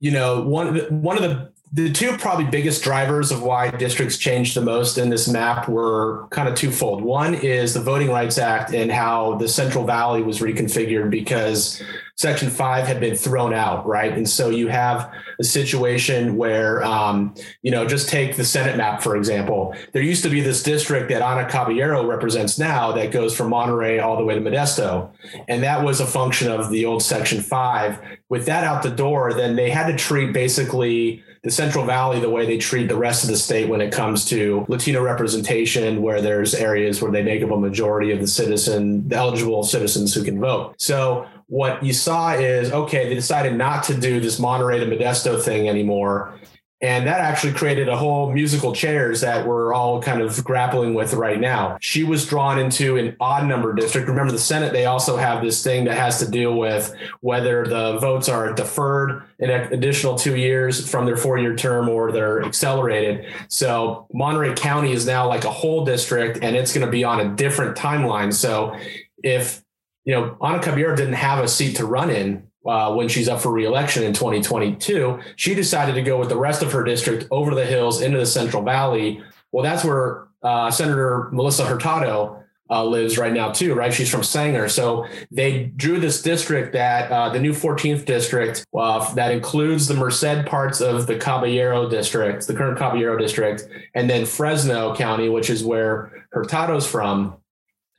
you 0.00 0.10
know, 0.10 0.42
one 0.42 0.76
one 1.02 1.16
of 1.16 1.22
the 1.22 1.52
the 1.72 1.92
two 1.92 2.16
probably 2.16 2.46
biggest 2.46 2.82
drivers 2.82 3.30
of 3.30 3.42
why 3.42 3.70
districts 3.70 4.18
changed 4.18 4.56
the 4.56 4.60
most 4.60 4.98
in 4.98 5.08
this 5.08 5.28
map 5.28 5.68
were 5.68 6.26
kind 6.30 6.48
of 6.48 6.56
twofold. 6.56 7.00
One 7.02 7.32
is 7.34 7.74
the 7.74 7.80
Voting 7.80 8.08
Rights 8.08 8.38
Act 8.38 8.74
and 8.74 8.90
how 8.90 9.36
the 9.36 9.48
Central 9.48 9.84
Valley 9.84 10.22
was 10.22 10.40
reconfigured 10.40 11.10
because 11.10 11.80
Section 12.20 12.50
5 12.50 12.86
had 12.86 13.00
been 13.00 13.16
thrown 13.16 13.54
out, 13.54 13.86
right? 13.86 14.12
And 14.12 14.28
so 14.28 14.50
you 14.50 14.68
have 14.68 15.10
a 15.38 15.42
situation 15.42 16.36
where, 16.36 16.84
um, 16.84 17.34
you 17.62 17.70
know, 17.70 17.86
just 17.86 18.10
take 18.10 18.36
the 18.36 18.44
Senate 18.44 18.76
map, 18.76 19.02
for 19.02 19.16
example. 19.16 19.74
There 19.94 20.02
used 20.02 20.22
to 20.24 20.28
be 20.28 20.42
this 20.42 20.62
district 20.62 21.08
that 21.08 21.22
Anna 21.22 21.48
Caballero 21.48 22.06
represents 22.06 22.58
now 22.58 22.92
that 22.92 23.10
goes 23.10 23.34
from 23.34 23.48
Monterey 23.48 24.00
all 24.00 24.18
the 24.18 24.24
way 24.24 24.34
to 24.34 24.40
Modesto. 24.42 25.10
And 25.48 25.62
that 25.62 25.82
was 25.82 25.98
a 26.00 26.06
function 26.06 26.52
of 26.52 26.68
the 26.68 26.84
old 26.84 27.02
Section 27.02 27.40
5. 27.40 27.98
With 28.28 28.44
that 28.44 28.64
out 28.64 28.82
the 28.82 28.90
door, 28.90 29.32
then 29.32 29.56
they 29.56 29.70
had 29.70 29.86
to 29.86 29.96
treat 29.96 30.34
basically 30.34 31.24
the 31.42 31.50
Central 31.50 31.86
Valley 31.86 32.20
the 32.20 32.28
way 32.28 32.44
they 32.44 32.58
treat 32.58 32.88
the 32.88 32.98
rest 32.98 33.24
of 33.24 33.30
the 33.30 33.36
state 33.38 33.70
when 33.70 33.80
it 33.80 33.94
comes 33.94 34.26
to 34.26 34.66
Latino 34.68 35.02
representation, 35.02 36.02
where 36.02 36.20
there's 36.20 36.54
areas 36.54 37.00
where 37.00 37.10
they 37.10 37.22
make 37.22 37.42
up 37.42 37.50
a 37.50 37.56
majority 37.56 38.12
of 38.12 38.20
the 38.20 38.26
citizen, 38.26 39.08
the 39.08 39.16
eligible 39.16 39.62
citizens 39.62 40.12
who 40.12 40.22
can 40.22 40.38
vote. 40.38 40.74
So 40.76 41.26
what 41.50 41.82
you 41.82 41.92
saw 41.92 42.32
is 42.32 42.70
okay, 42.70 43.08
they 43.08 43.14
decided 43.14 43.56
not 43.56 43.82
to 43.84 43.94
do 43.94 44.20
this 44.20 44.38
Monterey 44.38 44.78
to 44.78 44.86
Modesto 44.86 45.42
thing 45.42 45.68
anymore. 45.68 46.38
And 46.82 47.06
that 47.06 47.20
actually 47.20 47.52
created 47.52 47.90
a 47.90 47.96
whole 47.96 48.32
musical 48.32 48.72
chairs 48.72 49.20
that 49.20 49.46
we're 49.46 49.74
all 49.74 50.00
kind 50.00 50.22
of 50.22 50.42
grappling 50.44 50.94
with 50.94 51.12
right 51.12 51.38
now. 51.38 51.76
She 51.82 52.04
was 52.04 52.24
drawn 52.24 52.58
into 52.58 52.96
an 52.96 53.16
odd 53.20 53.46
number 53.46 53.74
district. 53.74 54.08
Remember, 54.08 54.32
the 54.32 54.38
Senate, 54.38 54.72
they 54.72 54.86
also 54.86 55.18
have 55.18 55.42
this 55.42 55.62
thing 55.62 55.84
that 55.84 55.98
has 55.98 56.20
to 56.20 56.30
deal 56.30 56.54
with 56.54 56.94
whether 57.20 57.66
the 57.66 57.98
votes 57.98 58.30
are 58.30 58.54
deferred 58.54 59.24
an 59.40 59.50
additional 59.50 60.16
two 60.16 60.36
years 60.36 60.88
from 60.88 61.04
their 61.04 61.18
four 61.18 61.36
year 61.36 61.54
term 61.54 61.86
or 61.86 62.12
they're 62.12 62.42
accelerated. 62.44 63.26
So 63.48 64.06
Monterey 64.14 64.54
County 64.54 64.92
is 64.92 65.04
now 65.04 65.28
like 65.28 65.44
a 65.44 65.50
whole 65.50 65.84
district 65.84 66.38
and 66.40 66.56
it's 66.56 66.72
going 66.72 66.86
to 66.86 66.90
be 66.90 67.04
on 67.04 67.20
a 67.20 67.28
different 67.36 67.76
timeline. 67.76 68.32
So 68.32 68.74
if 69.22 69.62
you 70.10 70.16
know, 70.16 70.36
Anna 70.42 70.58
Caballero 70.58 70.96
didn't 70.96 71.12
have 71.12 71.38
a 71.38 71.46
seat 71.46 71.76
to 71.76 71.86
run 71.86 72.10
in 72.10 72.42
uh, 72.66 72.92
when 72.92 73.06
she's 73.06 73.28
up 73.28 73.40
for 73.40 73.52
reelection 73.52 74.02
in 74.02 74.12
2022. 74.12 75.20
She 75.36 75.54
decided 75.54 75.94
to 75.94 76.02
go 76.02 76.18
with 76.18 76.28
the 76.28 76.36
rest 76.36 76.64
of 76.64 76.72
her 76.72 76.82
district 76.82 77.28
over 77.30 77.54
the 77.54 77.64
hills 77.64 78.02
into 78.02 78.18
the 78.18 78.26
Central 78.26 78.64
Valley. 78.64 79.22
Well, 79.52 79.62
that's 79.62 79.84
where 79.84 80.26
uh, 80.42 80.68
Senator 80.72 81.28
Melissa 81.30 81.64
Hurtado 81.64 82.42
uh, 82.68 82.84
lives 82.84 83.18
right 83.18 83.32
now 83.32 83.52
too, 83.52 83.72
right? 83.74 83.94
She's 83.94 84.10
from 84.10 84.24
Sanger. 84.24 84.68
So 84.68 85.06
they 85.30 85.66
drew 85.76 86.00
this 86.00 86.22
district 86.22 86.72
that 86.72 87.12
uh, 87.12 87.28
the 87.28 87.38
new 87.38 87.52
14th 87.52 88.04
district 88.04 88.66
uh, 88.76 89.14
that 89.14 89.30
includes 89.30 89.86
the 89.86 89.94
Merced 89.94 90.44
parts 90.46 90.80
of 90.80 91.06
the 91.06 91.14
Caballero 91.14 91.88
district, 91.88 92.48
the 92.48 92.54
current 92.54 92.78
Caballero 92.78 93.16
district, 93.16 93.68
and 93.94 94.10
then 94.10 94.26
Fresno 94.26 94.92
County, 94.96 95.28
which 95.28 95.50
is 95.50 95.62
where 95.62 96.26
Hurtado's 96.32 96.84
from. 96.84 97.36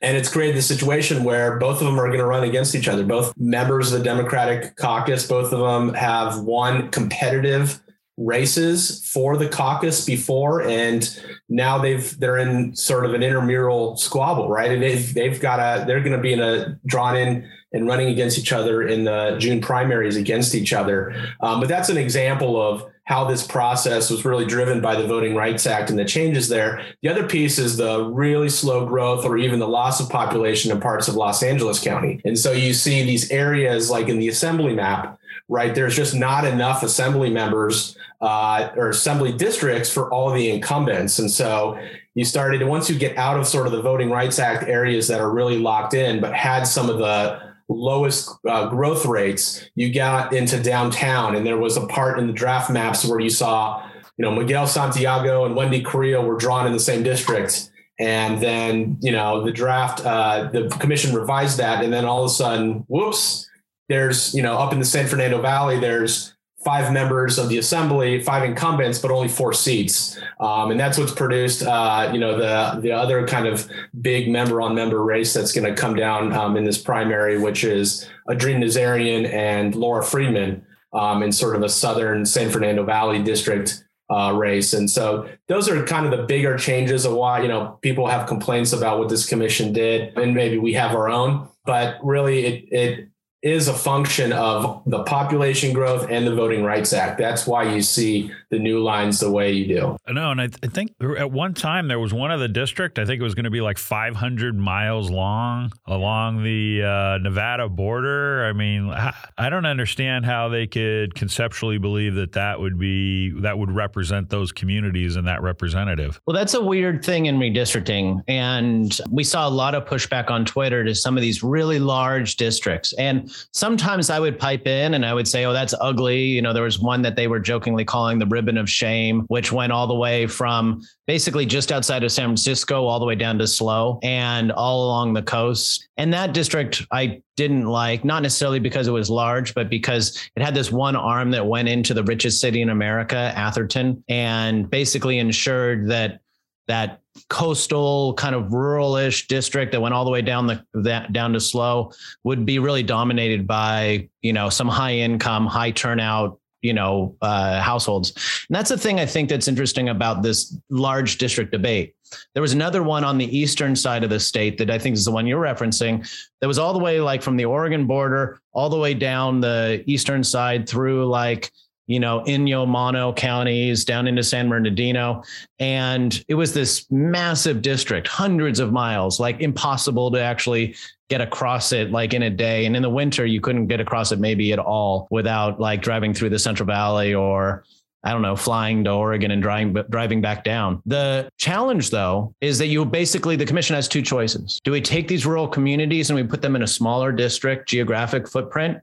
And 0.02 0.16
it's 0.16 0.28
created 0.28 0.56
the 0.56 0.62
situation 0.62 1.22
where 1.22 1.58
both 1.58 1.80
of 1.80 1.86
them 1.86 1.98
are 1.98 2.08
going 2.08 2.18
to 2.18 2.26
run 2.26 2.42
against 2.42 2.74
each 2.74 2.88
other. 2.88 3.04
Both 3.04 3.32
members 3.36 3.92
of 3.92 3.98
the 3.98 4.04
Democratic 4.04 4.76
caucus, 4.76 5.26
both 5.26 5.52
of 5.52 5.60
them 5.60 5.94
have 5.94 6.40
won 6.40 6.90
competitive 6.90 7.80
races 8.18 9.08
for 9.12 9.36
the 9.36 9.48
caucus 9.48 10.04
before, 10.04 10.62
and 10.62 11.20
now 11.52 11.78
they've 11.78 12.18
they're 12.18 12.38
in 12.38 12.74
sort 12.74 13.04
of 13.04 13.14
an 13.14 13.22
intramural 13.22 13.96
squabble, 13.96 14.48
right? 14.48 14.70
And 14.70 14.82
they've 14.82 15.12
they've 15.12 15.38
got 15.38 15.58
a 15.60 15.84
they're 15.84 16.00
going 16.00 16.16
to 16.16 16.18
be 16.18 16.32
in 16.32 16.40
a 16.40 16.78
drawn 16.86 17.16
in 17.16 17.48
and 17.74 17.86
running 17.86 18.08
against 18.08 18.38
each 18.38 18.52
other 18.52 18.82
in 18.82 19.04
the 19.04 19.36
June 19.38 19.60
primaries 19.60 20.16
against 20.16 20.54
each 20.54 20.72
other. 20.72 21.14
Um, 21.40 21.60
but 21.60 21.68
that's 21.68 21.88
an 21.88 21.96
example 21.96 22.60
of 22.60 22.86
how 23.04 23.24
this 23.24 23.46
process 23.46 24.10
was 24.10 24.24
really 24.24 24.44
driven 24.44 24.80
by 24.80 24.94
the 24.94 25.06
Voting 25.06 25.34
Rights 25.34 25.66
Act 25.66 25.90
and 25.90 25.98
the 25.98 26.04
changes 26.04 26.48
there. 26.48 26.84
The 27.02 27.08
other 27.08 27.26
piece 27.26 27.58
is 27.58 27.76
the 27.76 28.04
really 28.04 28.48
slow 28.48 28.86
growth 28.86 29.24
or 29.24 29.36
even 29.36 29.58
the 29.58 29.68
loss 29.68 30.00
of 30.00 30.08
population 30.08 30.70
in 30.70 30.80
parts 30.80 31.08
of 31.08 31.16
Los 31.16 31.42
Angeles 31.42 31.82
County. 31.82 32.20
And 32.24 32.38
so 32.38 32.52
you 32.52 32.72
see 32.72 33.02
these 33.02 33.30
areas 33.30 33.90
like 33.90 34.08
in 34.08 34.18
the 34.18 34.28
assembly 34.28 34.74
map, 34.74 35.18
right? 35.48 35.74
There's 35.74 35.96
just 35.96 36.14
not 36.14 36.44
enough 36.44 36.82
assembly 36.82 37.30
members 37.30 37.96
uh, 38.22 38.70
or 38.76 38.88
assembly 38.88 39.32
districts 39.32 39.92
for 39.92 40.10
all 40.12 40.30
the 40.32 40.48
incumbents. 40.48 41.18
And 41.18 41.30
so 41.30 41.78
you 42.14 42.24
started, 42.24 42.62
once 42.66 42.88
you 42.88 42.96
get 42.96 43.16
out 43.18 43.38
of 43.38 43.46
sort 43.46 43.66
of 43.66 43.72
the 43.72 43.82
Voting 43.82 44.10
Rights 44.10 44.38
Act 44.38 44.68
areas 44.68 45.08
that 45.08 45.20
are 45.20 45.30
really 45.30 45.58
locked 45.58 45.92
in, 45.92 46.20
but 46.20 46.32
had 46.32 46.62
some 46.62 46.88
of 46.88 46.98
the 46.98 47.40
lowest 47.68 48.30
uh, 48.48 48.68
growth 48.68 49.06
rates, 49.06 49.68
you 49.74 49.92
got 49.92 50.32
into 50.32 50.62
downtown, 50.62 51.34
and 51.34 51.44
there 51.44 51.58
was 51.58 51.76
a 51.76 51.86
part 51.86 52.18
in 52.18 52.28
the 52.28 52.32
draft 52.32 52.70
maps 52.70 53.04
where 53.04 53.18
you 53.18 53.30
saw, 53.30 53.84
you 54.16 54.24
know, 54.24 54.30
Miguel 54.30 54.68
Santiago 54.68 55.44
and 55.44 55.56
Wendy 55.56 55.82
Carrillo 55.82 56.24
were 56.24 56.36
drawn 56.36 56.66
in 56.66 56.72
the 56.72 56.80
same 56.80 57.02
district. 57.02 57.70
And 57.98 58.40
then, 58.40 58.98
you 59.00 59.12
know, 59.12 59.44
the 59.44 59.52
draft, 59.52 60.04
uh, 60.04 60.48
the 60.52 60.68
commission 60.80 61.14
revised 61.14 61.58
that, 61.58 61.82
and 61.82 61.92
then 61.92 62.04
all 62.04 62.24
of 62.24 62.26
a 62.26 62.34
sudden, 62.34 62.84
whoops, 62.88 63.48
there's, 63.88 64.32
you 64.32 64.42
know, 64.42 64.58
up 64.58 64.72
in 64.72 64.78
the 64.78 64.84
San 64.84 65.06
Fernando 65.06 65.40
Valley, 65.40 65.80
there's 65.80 66.34
five 66.64 66.92
members 66.92 67.38
of 67.38 67.48
the 67.48 67.58
assembly, 67.58 68.22
five 68.22 68.44
incumbents, 68.44 68.98
but 68.98 69.10
only 69.10 69.28
four 69.28 69.52
seats. 69.52 70.18
Um, 70.40 70.70
and 70.70 70.78
that's 70.78 70.96
what's 70.96 71.12
produced, 71.12 71.62
uh, 71.62 72.10
you 72.12 72.20
know, 72.20 72.38
the 72.38 72.80
the 72.80 72.92
other 72.92 73.26
kind 73.26 73.46
of 73.46 73.68
big 74.00 74.28
member 74.28 74.60
on 74.60 74.74
member 74.74 75.02
race 75.02 75.34
that's 75.34 75.52
going 75.52 75.72
to 75.72 75.80
come 75.80 75.94
down 75.96 76.32
um, 76.32 76.56
in 76.56 76.64
this 76.64 76.78
primary, 76.78 77.38
which 77.38 77.64
is 77.64 78.08
Adrin 78.28 78.58
Nazarian 78.58 79.30
and 79.32 79.74
Laura 79.74 80.02
Friedman 80.02 80.64
um, 80.92 81.22
in 81.22 81.32
sort 81.32 81.56
of 81.56 81.62
a 81.62 81.68
southern 81.68 82.24
San 82.24 82.50
Fernando 82.50 82.84
Valley 82.84 83.22
district. 83.22 83.84
Uh, 84.10 84.30
race. 84.32 84.74
And 84.74 84.90
so 84.90 85.26
those 85.48 85.70
are 85.70 85.82
kind 85.86 86.04
of 86.04 86.10
the 86.10 86.26
bigger 86.26 86.58
changes 86.58 87.06
of 87.06 87.14
why, 87.14 87.40
you 87.40 87.48
know, 87.48 87.78
people 87.80 88.06
have 88.08 88.26
complaints 88.26 88.74
about 88.74 88.98
what 88.98 89.08
this 89.08 89.26
commission 89.26 89.72
did. 89.72 90.14
And 90.18 90.34
maybe 90.34 90.58
we 90.58 90.74
have 90.74 90.94
our 90.94 91.08
own, 91.08 91.48
but 91.64 91.96
really 92.02 92.44
it, 92.44 92.64
it 92.70 93.08
is 93.42 93.66
a 93.66 93.74
function 93.74 94.32
of 94.32 94.82
the 94.86 95.02
population 95.02 95.72
growth 95.72 96.08
and 96.08 96.26
the 96.26 96.34
Voting 96.34 96.62
Rights 96.62 96.92
Act. 96.92 97.18
That's 97.18 97.46
why 97.46 97.74
you 97.74 97.82
see 97.82 98.30
the 98.52 98.58
new 98.58 98.80
lines 98.80 99.18
the 99.18 99.30
way 99.30 99.50
you 99.50 99.66
do. 99.66 99.96
I 100.06 100.12
know, 100.12 100.30
and 100.30 100.40
I, 100.40 100.46
th- 100.46 100.58
I 100.62 100.68
think 100.68 100.94
at 101.18 101.30
one 101.30 101.54
time 101.54 101.88
there 101.88 101.98
was 101.98 102.12
one 102.14 102.30
of 102.30 102.38
the 102.38 102.48
district. 102.48 102.98
I 102.98 103.04
think 103.04 103.20
it 103.20 103.24
was 103.24 103.34
going 103.34 103.44
to 103.44 103.50
be 103.50 103.60
like 103.60 103.78
500 103.78 104.56
miles 104.56 105.10
long 105.10 105.72
along 105.86 106.44
the 106.44 106.82
uh, 106.82 107.18
Nevada 107.18 107.68
border. 107.68 108.44
I 108.44 108.52
mean, 108.52 108.90
I 108.90 109.50
don't 109.50 109.66
understand 109.66 110.24
how 110.24 110.48
they 110.48 110.66
could 110.66 111.14
conceptually 111.14 111.78
believe 111.78 112.14
that 112.14 112.32
that 112.32 112.60
would 112.60 112.78
be 112.78 113.32
that 113.40 113.58
would 113.58 113.72
represent 113.72 114.30
those 114.30 114.52
communities 114.52 115.16
and 115.16 115.26
that 115.26 115.42
representative. 115.42 116.20
Well, 116.26 116.36
that's 116.36 116.54
a 116.54 116.62
weird 116.62 117.04
thing 117.04 117.26
in 117.26 117.38
redistricting, 117.38 118.22
and 118.28 118.96
we 119.10 119.24
saw 119.24 119.48
a 119.48 119.50
lot 119.50 119.74
of 119.74 119.86
pushback 119.86 120.30
on 120.30 120.44
Twitter 120.44 120.84
to 120.84 120.94
some 120.94 121.16
of 121.16 121.22
these 121.22 121.42
really 121.42 121.78
large 121.80 122.36
districts 122.36 122.92
and 122.98 123.30
sometimes 123.52 124.10
I 124.10 124.20
would 124.20 124.38
pipe 124.38 124.66
in 124.66 124.94
and 124.94 125.04
I 125.04 125.14
would 125.14 125.28
say, 125.28 125.44
oh, 125.44 125.52
that's 125.52 125.74
ugly. 125.80 126.22
You 126.22 126.42
know, 126.42 126.52
there 126.52 126.62
was 126.62 126.78
one 126.78 127.02
that 127.02 127.16
they 127.16 127.26
were 127.26 127.40
jokingly 127.40 127.84
calling 127.84 128.18
the 128.18 128.26
ribbon 128.42 128.58
of 128.58 128.68
shame, 128.68 129.20
which 129.28 129.52
went 129.52 129.72
all 129.72 129.86
the 129.86 129.94
way 129.94 130.26
from 130.26 130.82
basically 131.06 131.46
just 131.46 131.70
outside 131.70 132.02
of 132.02 132.10
San 132.10 132.28
Francisco 132.28 132.86
all 132.86 132.98
the 132.98 133.06
way 133.06 133.14
down 133.14 133.38
to 133.38 133.46
SLO 133.46 134.00
and 134.02 134.50
all 134.50 134.86
along 134.86 135.12
the 135.12 135.22
coast. 135.22 135.88
And 135.96 136.12
that 136.12 136.34
district 136.34 136.84
I 136.90 137.22
didn't 137.36 137.66
like, 137.66 138.04
not 138.04 138.22
necessarily 138.22 138.58
because 138.58 138.88
it 138.88 138.92
was 138.92 139.08
large, 139.08 139.54
but 139.54 139.70
because 139.70 140.28
it 140.34 140.42
had 140.42 140.54
this 140.54 140.72
one 140.72 140.96
arm 140.96 141.30
that 141.30 141.46
went 141.46 141.68
into 141.68 141.94
the 141.94 142.02
richest 142.02 142.40
city 142.40 142.62
in 142.62 142.70
America, 142.70 143.32
Atherton, 143.36 144.02
and 144.08 144.68
basically 144.68 145.18
ensured 145.18 145.88
that 145.88 146.20
that 146.68 147.00
coastal 147.28 148.14
kind 148.14 148.34
of 148.34 148.44
ruralish 148.44 149.26
district 149.26 149.72
that 149.72 149.80
went 149.80 149.94
all 149.94 150.04
the 150.04 150.10
way 150.10 150.22
down 150.22 150.46
the 150.46 150.64
that 150.72 151.12
down 151.12 151.32
to 151.32 151.40
SLO 151.40 151.92
would 152.24 152.46
be 152.46 152.58
really 152.58 152.82
dominated 152.82 153.46
by 153.46 154.08
you 154.22 154.32
know 154.32 154.48
some 154.48 154.68
high 154.68 154.94
income 154.94 155.46
high 155.46 155.70
turnout 155.70 156.38
you 156.62 156.72
know 156.72 157.16
uh, 157.20 157.60
households. 157.60 158.10
And 158.48 158.56
that's 158.56 158.70
the 158.70 158.78
thing 158.78 158.98
i 159.00 159.06
think 159.06 159.28
that's 159.28 159.48
interesting 159.48 159.88
about 159.88 160.22
this 160.22 160.56
large 160.70 161.18
district 161.18 161.50
debate. 161.52 161.94
There 162.34 162.42
was 162.42 162.52
another 162.52 162.82
one 162.82 163.04
on 163.04 163.18
the 163.18 163.36
eastern 163.36 163.74
side 163.74 164.04
of 164.04 164.10
the 164.10 164.20
state 164.20 164.58
that 164.58 164.70
i 164.70 164.78
think 164.78 164.94
is 164.94 165.04
the 165.04 165.10
one 165.10 165.26
you're 165.26 165.42
referencing 165.42 166.08
that 166.40 166.46
was 166.46 166.58
all 166.58 166.72
the 166.72 166.78
way 166.78 167.00
like 167.00 167.22
from 167.22 167.36
the 167.36 167.44
oregon 167.44 167.86
border 167.86 168.40
all 168.52 168.68
the 168.68 168.78
way 168.78 168.94
down 168.94 169.40
the 169.40 169.82
eastern 169.86 170.22
side 170.22 170.68
through 170.68 171.06
like 171.06 171.50
you 171.86 172.00
know, 172.00 172.20
Inyo, 172.26 172.66
Mono 172.66 173.12
counties 173.12 173.84
down 173.84 174.06
into 174.06 174.22
San 174.22 174.48
Bernardino. 174.48 175.22
And 175.58 176.24
it 176.28 176.34
was 176.34 176.54
this 176.54 176.90
massive 176.90 177.62
district, 177.62 178.06
hundreds 178.08 178.60
of 178.60 178.72
miles, 178.72 179.18
like 179.18 179.40
impossible 179.40 180.10
to 180.12 180.20
actually 180.20 180.76
get 181.08 181.20
across 181.20 181.72
it 181.72 181.90
like 181.90 182.14
in 182.14 182.22
a 182.22 182.30
day. 182.30 182.66
And 182.66 182.76
in 182.76 182.82
the 182.82 182.90
winter, 182.90 183.26
you 183.26 183.40
couldn't 183.40 183.66
get 183.66 183.80
across 183.80 184.12
it 184.12 184.18
maybe 184.18 184.52
at 184.52 184.58
all 184.58 185.08
without 185.10 185.60
like 185.60 185.82
driving 185.82 186.14
through 186.14 186.30
the 186.30 186.38
Central 186.38 186.66
Valley 186.66 187.14
or 187.14 187.64
I 188.04 188.10
don't 188.10 188.22
know, 188.22 188.34
flying 188.34 188.82
to 188.84 188.90
Oregon 188.90 189.30
and 189.30 189.40
driving 189.40 189.74
driving 189.88 190.20
back 190.20 190.42
down. 190.42 190.82
The 190.86 191.30
challenge, 191.38 191.90
though, 191.90 192.34
is 192.40 192.58
that 192.58 192.66
you 192.66 192.84
basically 192.84 193.36
the 193.36 193.46
commission 193.46 193.76
has 193.76 193.86
two 193.86 194.02
choices. 194.02 194.60
Do 194.64 194.72
we 194.72 194.80
take 194.80 195.06
these 195.06 195.24
rural 195.24 195.46
communities 195.46 196.10
and 196.10 196.16
we 196.16 196.24
put 196.24 196.42
them 196.42 196.56
in 196.56 196.62
a 196.62 196.66
smaller 196.66 197.12
district 197.12 197.68
geographic 197.68 198.26
footprint, 198.26 198.78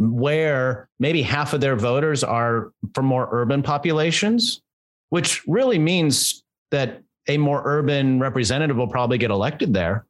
where 0.00 0.88
maybe 0.98 1.20
half 1.20 1.52
of 1.52 1.60
their 1.60 1.76
voters 1.76 2.24
are 2.24 2.72
from 2.94 3.04
more 3.04 3.28
urban 3.30 3.62
populations, 3.62 4.62
which 5.10 5.46
really 5.46 5.78
means 5.78 6.42
that 6.70 7.02
a 7.28 7.36
more 7.36 7.60
urban 7.66 8.18
representative 8.18 8.78
will 8.78 8.88
probably 8.88 9.18
get 9.18 9.30
elected 9.30 9.74
there. 9.74 10.06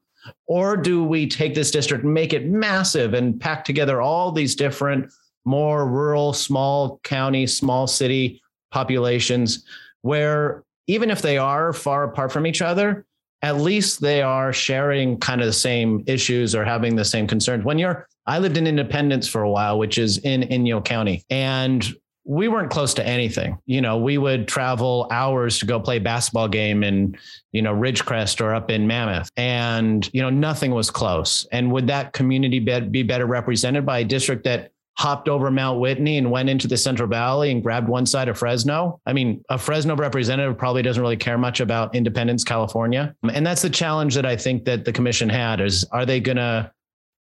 Or 0.46 0.76
do 0.76 1.02
we 1.02 1.26
take 1.26 1.54
this 1.54 1.72
district 1.72 2.04
and 2.04 2.14
make 2.14 2.32
it 2.32 2.46
massive 2.46 3.14
and 3.14 3.40
pack 3.40 3.64
together 3.64 4.00
all 4.00 4.30
these 4.30 4.54
different, 4.54 5.10
more 5.44 5.88
rural, 5.88 6.32
small 6.32 7.00
county, 7.02 7.46
small 7.46 7.86
city 7.88 8.40
populations 8.70 9.64
where 10.02 10.62
even 10.86 11.10
if 11.10 11.20
they 11.20 11.36
are 11.36 11.72
far 11.72 12.04
apart 12.04 12.30
from 12.30 12.46
each 12.46 12.62
other, 12.62 13.06
at 13.42 13.56
least 13.56 14.00
they 14.00 14.22
are 14.22 14.52
sharing 14.52 15.18
kind 15.18 15.40
of 15.40 15.46
the 15.46 15.52
same 15.52 16.04
issues 16.06 16.54
or 16.54 16.64
having 16.64 16.94
the 16.94 17.04
same 17.04 17.26
concerns. 17.26 17.64
When 17.64 17.78
you're, 17.78 18.06
I 18.26 18.38
lived 18.38 18.56
in 18.56 18.66
Independence 18.66 19.28
for 19.28 19.42
a 19.42 19.50
while, 19.50 19.78
which 19.78 19.98
is 19.98 20.18
in 20.18 20.42
Inyo 20.42 20.84
County, 20.84 21.24
and 21.30 21.86
we 22.24 22.48
weren't 22.48 22.70
close 22.70 22.94
to 22.94 23.06
anything. 23.06 23.58
You 23.66 23.80
know, 23.80 23.98
we 23.98 24.18
would 24.18 24.46
travel 24.46 25.08
hours 25.10 25.58
to 25.60 25.66
go 25.66 25.80
play 25.80 25.98
basketball 25.98 26.48
game 26.48 26.84
in, 26.84 27.16
you 27.52 27.62
know, 27.62 27.74
Ridgecrest 27.74 28.40
or 28.40 28.54
up 28.54 28.70
in 28.70 28.86
Mammoth, 28.86 29.30
and 29.36 30.08
you 30.12 30.22
know, 30.22 30.30
nothing 30.30 30.72
was 30.72 30.90
close. 30.90 31.46
And 31.50 31.72
would 31.72 31.86
that 31.88 32.12
community 32.12 32.58
be 32.58 33.02
better 33.02 33.26
represented 33.26 33.84
by 33.86 34.00
a 34.00 34.04
district 34.04 34.44
that 34.44 34.72
hopped 35.00 35.30
over 35.30 35.50
Mount 35.50 35.80
Whitney 35.80 36.18
and 36.18 36.30
went 36.30 36.50
into 36.50 36.68
the 36.68 36.76
Central 36.76 37.08
Valley 37.08 37.50
and 37.50 37.62
grabbed 37.62 37.88
one 37.88 38.04
side 38.04 38.28
of 38.28 38.36
Fresno. 38.36 39.00
I 39.06 39.14
mean, 39.14 39.42
a 39.48 39.56
Fresno 39.56 39.96
representative 39.96 40.58
probably 40.58 40.82
doesn't 40.82 41.02
really 41.02 41.16
care 41.16 41.38
much 41.38 41.60
about 41.60 41.94
Independence, 41.94 42.44
California. 42.44 43.16
And 43.32 43.46
that's 43.46 43.62
the 43.62 43.70
challenge 43.70 44.14
that 44.14 44.26
I 44.26 44.36
think 44.36 44.66
that 44.66 44.84
the 44.84 44.92
commission 44.92 45.30
had 45.30 45.62
is 45.62 45.84
are 45.84 46.04
they 46.04 46.20
going 46.20 46.36
to 46.36 46.70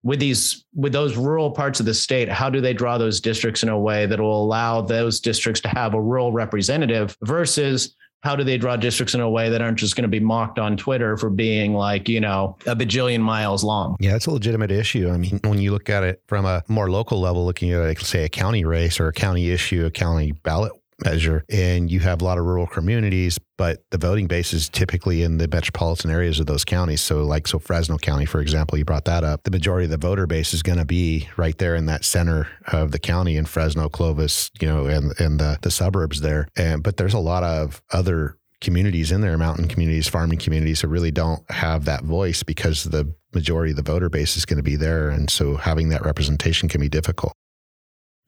with 0.03 0.21
these 0.21 0.65
with 0.75 0.93
those 0.93 1.17
rural 1.17 1.51
parts 1.51 1.81
of 1.81 1.87
the 1.87 1.95
state 1.95 2.29
how 2.29 2.49
do 2.49 2.61
they 2.61 2.73
draw 2.73 2.99
those 2.99 3.21
districts 3.21 3.63
in 3.63 3.69
a 3.69 3.79
way 3.79 4.07
that 4.07 4.21
will 4.21 4.45
allow 4.45 4.81
those 4.81 5.21
districts 5.21 5.61
to 5.61 5.69
have 5.69 5.95
a 5.95 6.01
rural 6.01 6.33
representative 6.33 7.17
versus 7.23 7.97
how 8.23 8.35
do 8.35 8.43
they 8.43 8.59
draw 8.59 8.77
districts 8.77 9.15
in 9.15 9.21
a 9.21 9.31
way 9.31 9.49
that 9.49 9.63
aren't 9.63 9.79
just 9.79 9.95
going 9.95 10.03
to 10.03 10.09
be 10.09 10.21
mocked 10.21 10.59
on 10.59 10.77
Twitter 10.77 11.17
for 11.17 11.31
being 11.31 11.73
like, 11.73 12.09
you 12.09 12.21
know, 12.21 12.57
a 12.67 12.75
bajillion 12.75 13.21
miles 13.21 13.63
long? 13.63 13.97
Yeah, 14.01 14.17
it's 14.17 14.27
a 14.27 14.33
legitimate 14.33 14.73
issue. 14.73 15.09
I 15.09 15.17
mean, 15.17 15.39
when 15.45 15.59
you 15.59 15.71
look 15.71 15.89
at 15.89 16.03
it 16.03 16.21
from 16.27 16.45
a 16.45 16.65
more 16.67 16.91
local 16.91 17.21
level, 17.21 17.47
looking 17.47 17.71
at, 17.71 17.81
like, 17.81 18.01
say, 18.01 18.25
a 18.25 18.29
county 18.29 18.65
race 18.65 18.99
or 18.99 19.07
a 19.07 19.13
county 19.13 19.51
issue, 19.51 19.87
a 19.87 19.91
county 19.91 20.33
ballot 20.33 20.73
measure, 21.05 21.45
and 21.49 21.91
you 21.91 22.01
have 22.01 22.21
a 22.21 22.25
lot 22.25 22.39
of 22.39 22.45
rural 22.45 22.67
communities, 22.67 23.39
but 23.57 23.85
the 23.91 23.99
voting 23.99 24.27
base 24.27 24.53
is 24.53 24.69
typically 24.69 25.23
in 25.23 25.39
the 25.39 25.49
metropolitan 25.49 26.11
areas 26.11 26.41
of 26.41 26.47
those 26.47 26.65
counties. 26.65 27.01
So, 27.01 27.25
like, 27.25 27.47
so 27.47 27.59
Fresno 27.59 27.99
County, 27.99 28.25
for 28.25 28.41
example, 28.41 28.79
you 28.79 28.85
brought 28.85 29.05
that 29.05 29.25
up. 29.25 29.45
The 29.45 29.51
majority 29.51 29.85
of 29.85 29.91
the 29.91 29.97
voter 29.97 30.27
base 30.27 30.53
is 30.53 30.63
going 30.63 30.79
to 30.79 30.85
be 30.85 31.29
right 31.37 31.57
there 31.59 31.75
in 31.75 31.87
that 31.87 32.05
center 32.05 32.49
of 32.73 32.93
the 32.93 32.99
county 32.99 33.37
in 33.37 33.47
Fresno, 33.47 33.89
Clovis, 33.89 34.51
you 34.61 34.69
know, 34.69 34.87
and 34.87 35.19
and 35.21 35.39
the 35.39 35.59
the 35.63 35.71
suburbs 35.71 36.21
there. 36.21 36.49
And 36.57 36.83
but 36.83 36.97
there's 36.97 37.15
a 37.15 37.19
lot 37.19 37.43
of 37.43 37.83
other 37.93 38.37
communities 38.61 39.13
in 39.13 39.21
there, 39.21 39.39
mountain 39.39 39.69
communities, 39.69 40.09
farming 40.09 40.39
communities, 40.39 40.81
who 40.81 40.89
really 40.89 41.13
don't 41.13 41.49
have 41.51 41.85
that 41.85 42.03
voice 42.03 42.43
because 42.43 42.85
the 42.85 43.15
majority 43.33 43.71
of 43.71 43.77
the 43.77 43.83
voter 43.83 44.09
base 44.09 44.37
is 44.37 44.45
going 44.45 44.57
to 44.57 44.63
be 44.63 44.77
there, 44.77 45.11
and 45.11 45.31
so 45.31 45.57
having 45.57 45.91
that 45.91 46.05
representation 46.05 46.69
can 46.69 46.81
be 46.81 46.89
difficult. 46.89 47.33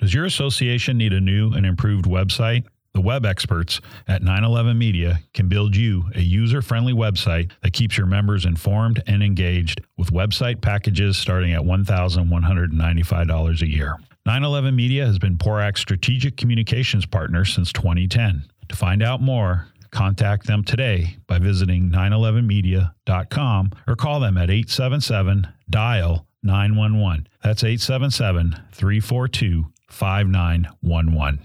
Does 0.01 0.15
your 0.15 0.25
association 0.25 0.97
need 0.97 1.13
a 1.13 1.21
new 1.21 1.53
and 1.53 1.67
improved 1.67 2.07
website? 2.07 2.65
The 2.95 3.03
web 3.03 3.27
experts 3.27 3.83
at 4.09 4.23
911 4.23 4.79
Media 4.79 5.21
can 5.35 5.47
build 5.47 5.77
you 5.77 6.05
a 6.15 6.23
user 6.23 6.63
friendly 6.63 6.95
website 6.95 7.53
that 7.63 7.75
keeps 7.75 7.99
your 7.99 8.07
members 8.07 8.47
informed 8.47 9.03
and 9.07 9.23
engaged 9.23 9.83
with 9.99 10.11
website 10.11 10.63
packages 10.63 11.19
starting 11.19 11.53
at 11.53 11.61
$1,195 11.61 13.63
a 13.63 13.69
year. 13.69 13.97
911 14.25 14.75
Media 14.75 15.05
has 15.05 15.19
been 15.19 15.37
PORAC's 15.37 15.81
strategic 15.81 16.39
communications 16.39 17.05
partner 17.05 17.45
since 17.45 17.71
2010. 17.71 18.45
To 18.71 18.77
find 18.77 19.03
out 19.03 19.21
more, 19.21 19.67
contact 19.91 20.47
them 20.47 20.65
today 20.65 21.19
by 21.27 21.39
visiting 21.39 21.91
911media.com 21.91 23.71
or 23.87 23.97
call 23.97 24.19
them 24.19 24.39
at 24.39 24.49
877 24.49 25.47
dial 25.69 26.27
911. 26.43 27.29
That's 27.43 27.63
877 27.63 28.57
342 28.73 29.67
5911. 29.91 31.45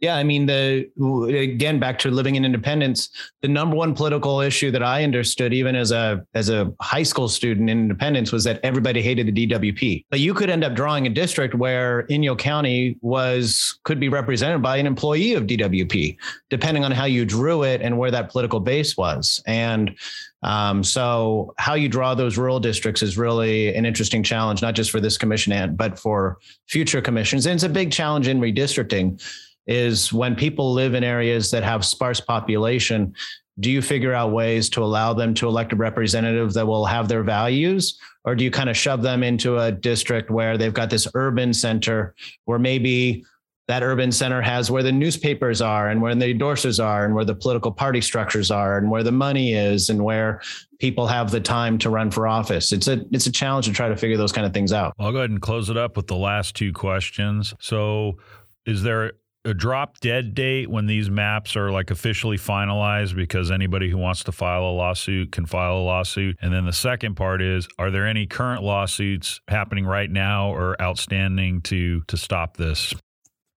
Yeah, 0.00 0.16
I 0.16 0.24
mean 0.24 0.46
the 0.46 0.88
again 1.28 1.78
back 1.78 1.98
to 2.00 2.10
living 2.10 2.36
in 2.36 2.44
independence, 2.44 3.10
the 3.42 3.48
number 3.48 3.76
one 3.76 3.94
political 3.94 4.40
issue 4.40 4.70
that 4.70 4.82
I 4.82 5.04
understood 5.04 5.52
even 5.52 5.76
as 5.76 5.92
a 5.92 6.24
as 6.34 6.48
a 6.48 6.72
high 6.80 7.02
school 7.02 7.28
student 7.28 7.68
in 7.68 7.78
independence 7.78 8.32
was 8.32 8.44
that 8.44 8.60
everybody 8.62 9.02
hated 9.02 9.26
the 9.26 9.46
DWP. 9.46 10.06
But 10.08 10.20
you 10.20 10.32
could 10.32 10.48
end 10.48 10.64
up 10.64 10.74
drawing 10.74 11.06
a 11.06 11.10
district 11.10 11.54
where 11.54 12.06
Inyo 12.08 12.38
County 12.38 12.96
was 13.02 13.78
could 13.84 14.00
be 14.00 14.08
represented 14.08 14.62
by 14.62 14.78
an 14.78 14.86
employee 14.86 15.34
of 15.34 15.46
DWP, 15.46 16.16
depending 16.48 16.82
on 16.82 16.92
how 16.92 17.04
you 17.04 17.26
drew 17.26 17.62
it 17.62 17.82
and 17.82 17.98
where 17.98 18.10
that 18.10 18.30
political 18.30 18.58
base 18.58 18.96
was. 18.96 19.42
And 19.46 19.94
um, 20.42 20.82
so 20.82 21.52
how 21.58 21.74
you 21.74 21.90
draw 21.90 22.14
those 22.14 22.38
rural 22.38 22.58
districts 22.58 23.02
is 23.02 23.18
really 23.18 23.74
an 23.74 23.84
interesting 23.84 24.22
challenge, 24.22 24.62
not 24.62 24.74
just 24.74 24.90
for 24.90 24.98
this 24.98 25.18
commission, 25.18 25.76
but 25.76 25.98
for 25.98 26.38
future 26.68 27.02
commissions. 27.02 27.44
And 27.44 27.56
it's 27.56 27.64
a 27.64 27.68
big 27.68 27.92
challenge 27.92 28.28
in 28.28 28.40
redistricting 28.40 29.20
is 29.70 30.12
when 30.12 30.34
people 30.34 30.72
live 30.72 30.94
in 30.94 31.04
areas 31.04 31.50
that 31.52 31.62
have 31.62 31.84
sparse 31.84 32.20
population, 32.20 33.14
do 33.60 33.70
you 33.70 33.80
figure 33.80 34.12
out 34.12 34.32
ways 34.32 34.68
to 34.70 34.82
allow 34.82 35.14
them 35.14 35.32
to 35.34 35.46
elect 35.46 35.72
a 35.72 35.76
representative 35.76 36.52
that 36.54 36.66
will 36.66 36.84
have 36.84 37.08
their 37.08 37.22
values? 37.22 37.98
Or 38.24 38.34
do 38.34 38.42
you 38.42 38.50
kind 38.50 38.68
of 38.68 38.76
shove 38.76 39.00
them 39.00 39.22
into 39.22 39.58
a 39.58 39.70
district 39.70 40.30
where 40.30 40.58
they've 40.58 40.74
got 40.74 40.90
this 40.90 41.06
urban 41.14 41.54
center 41.54 42.14
where 42.46 42.58
maybe 42.58 43.24
that 43.68 43.84
urban 43.84 44.10
center 44.10 44.42
has 44.42 44.68
where 44.68 44.82
the 44.82 44.90
newspapers 44.90 45.60
are 45.60 45.90
and 45.90 46.02
where 46.02 46.12
the 46.16 46.34
endorsers 46.34 46.84
are 46.84 47.04
and 47.04 47.14
where 47.14 47.24
the 47.24 47.36
political 47.36 47.70
party 47.70 48.00
structures 48.00 48.50
are 48.50 48.76
and 48.76 48.90
where 48.90 49.04
the 49.04 49.12
money 49.12 49.54
is 49.54 49.90
and 49.90 50.02
where 50.02 50.42
people 50.80 51.06
have 51.06 51.30
the 51.30 51.40
time 51.40 51.78
to 51.78 51.90
run 51.90 52.10
for 52.10 52.26
office. 52.26 52.72
It's 52.72 52.88
a 52.88 53.04
it's 53.12 53.26
a 53.26 53.32
challenge 53.32 53.66
to 53.66 53.72
try 53.72 53.88
to 53.88 53.96
figure 53.96 54.16
those 54.16 54.32
kind 54.32 54.44
of 54.44 54.52
things 54.52 54.72
out. 54.72 54.94
I'll 54.98 55.12
go 55.12 55.18
ahead 55.18 55.30
and 55.30 55.40
close 55.40 55.70
it 55.70 55.76
up 55.76 55.96
with 55.96 56.08
the 56.08 56.16
last 56.16 56.56
two 56.56 56.72
questions. 56.72 57.54
So 57.60 58.18
is 58.66 58.82
there 58.82 59.12
a 59.44 59.54
drop 59.54 59.98
dead 60.00 60.34
date 60.34 60.68
when 60.68 60.86
these 60.86 61.08
maps 61.08 61.56
are 61.56 61.70
like 61.70 61.90
officially 61.90 62.36
finalized 62.36 63.16
because 63.16 63.50
anybody 63.50 63.88
who 63.88 63.96
wants 63.96 64.24
to 64.24 64.32
file 64.32 64.64
a 64.64 64.72
lawsuit 64.72 65.32
can 65.32 65.46
file 65.46 65.78
a 65.78 65.84
lawsuit. 65.84 66.36
And 66.42 66.52
then 66.52 66.66
the 66.66 66.72
second 66.72 67.14
part 67.14 67.40
is 67.40 67.66
are 67.78 67.90
there 67.90 68.06
any 68.06 68.26
current 68.26 68.62
lawsuits 68.62 69.40
happening 69.48 69.86
right 69.86 70.10
now 70.10 70.52
or 70.54 70.80
outstanding 70.80 71.62
to 71.62 72.02
to 72.08 72.16
stop 72.16 72.56
this 72.56 72.94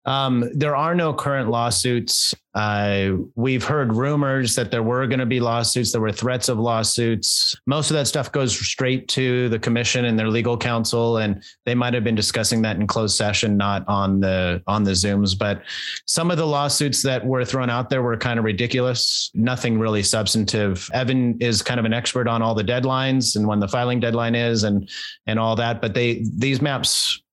um, 0.06 0.50
there 0.54 0.76
are 0.76 0.94
no 0.94 1.14
current 1.14 1.50
lawsuits. 1.50 2.34
Uh, 2.54 3.14
we've 3.36 3.64
heard 3.64 3.94
rumors 3.94 4.54
that 4.54 4.70
there 4.70 4.84
were 4.84 5.08
going 5.08 5.20
to 5.20 5.26
be 5.26 5.40
lawsuits. 5.40 5.92
There 5.92 6.02
were 6.02 6.12
threats 6.12 6.50
of 6.50 6.60
lawsuits. 6.60 7.56
Most 7.66 7.90
of 7.90 7.96
that 7.96 8.06
stuff 8.06 8.32
goes 8.32 8.54
straight 8.54 9.08
to 9.10 9.50
the 9.50 9.58
commission 9.58 10.06
and 10.06 10.20
their 10.20 10.28
legal 10.28 10.58
counsel, 10.58 11.18
and 11.18 11.42
they 11.66 11.74
might 11.74 11.94
have 11.94 12.04
been 12.04 12.16
discussing 12.16 12.62
that 12.62 12.76
in 12.76 12.86
closed 12.86 13.16
session, 13.16 13.58
not 13.58 13.88
on 13.88 14.20
the 14.20 14.62
on 14.68 14.84
the 14.84 14.92
Zooms. 14.92 15.38
But 15.38 15.64
some 16.06 16.30
of 16.30 16.38
the 16.38 16.46
lawsuits 16.46 17.02
that 17.04 17.26
were 17.26 17.46
thrown 17.46 17.70
out 17.70 17.90
there 17.90 18.04
were 18.04 18.18
kind 18.18 18.38
of 18.38 18.46
ridiculous. 18.46 19.32
Nothing 19.34 19.80
really 19.80 20.04
substantive. 20.04 20.88
Evan 20.94 21.38
is 21.40 21.62
kind 21.62 21.80
of 21.80 21.86
an 21.86 21.94
expert 21.94 22.28
on 22.28 22.42
all 22.42 22.54
the 22.54 22.64
deadlines 22.64 23.36
and 23.36 23.48
when 23.48 23.60
the 23.60 23.68
filing 23.68 24.00
deadline 24.00 24.36
is, 24.36 24.64
and 24.64 24.90
and 25.28 25.40
all 25.40 25.56
that. 25.56 25.82
But 25.82 25.94
they 25.94 26.24
these 26.36 26.62
maps 26.62 27.24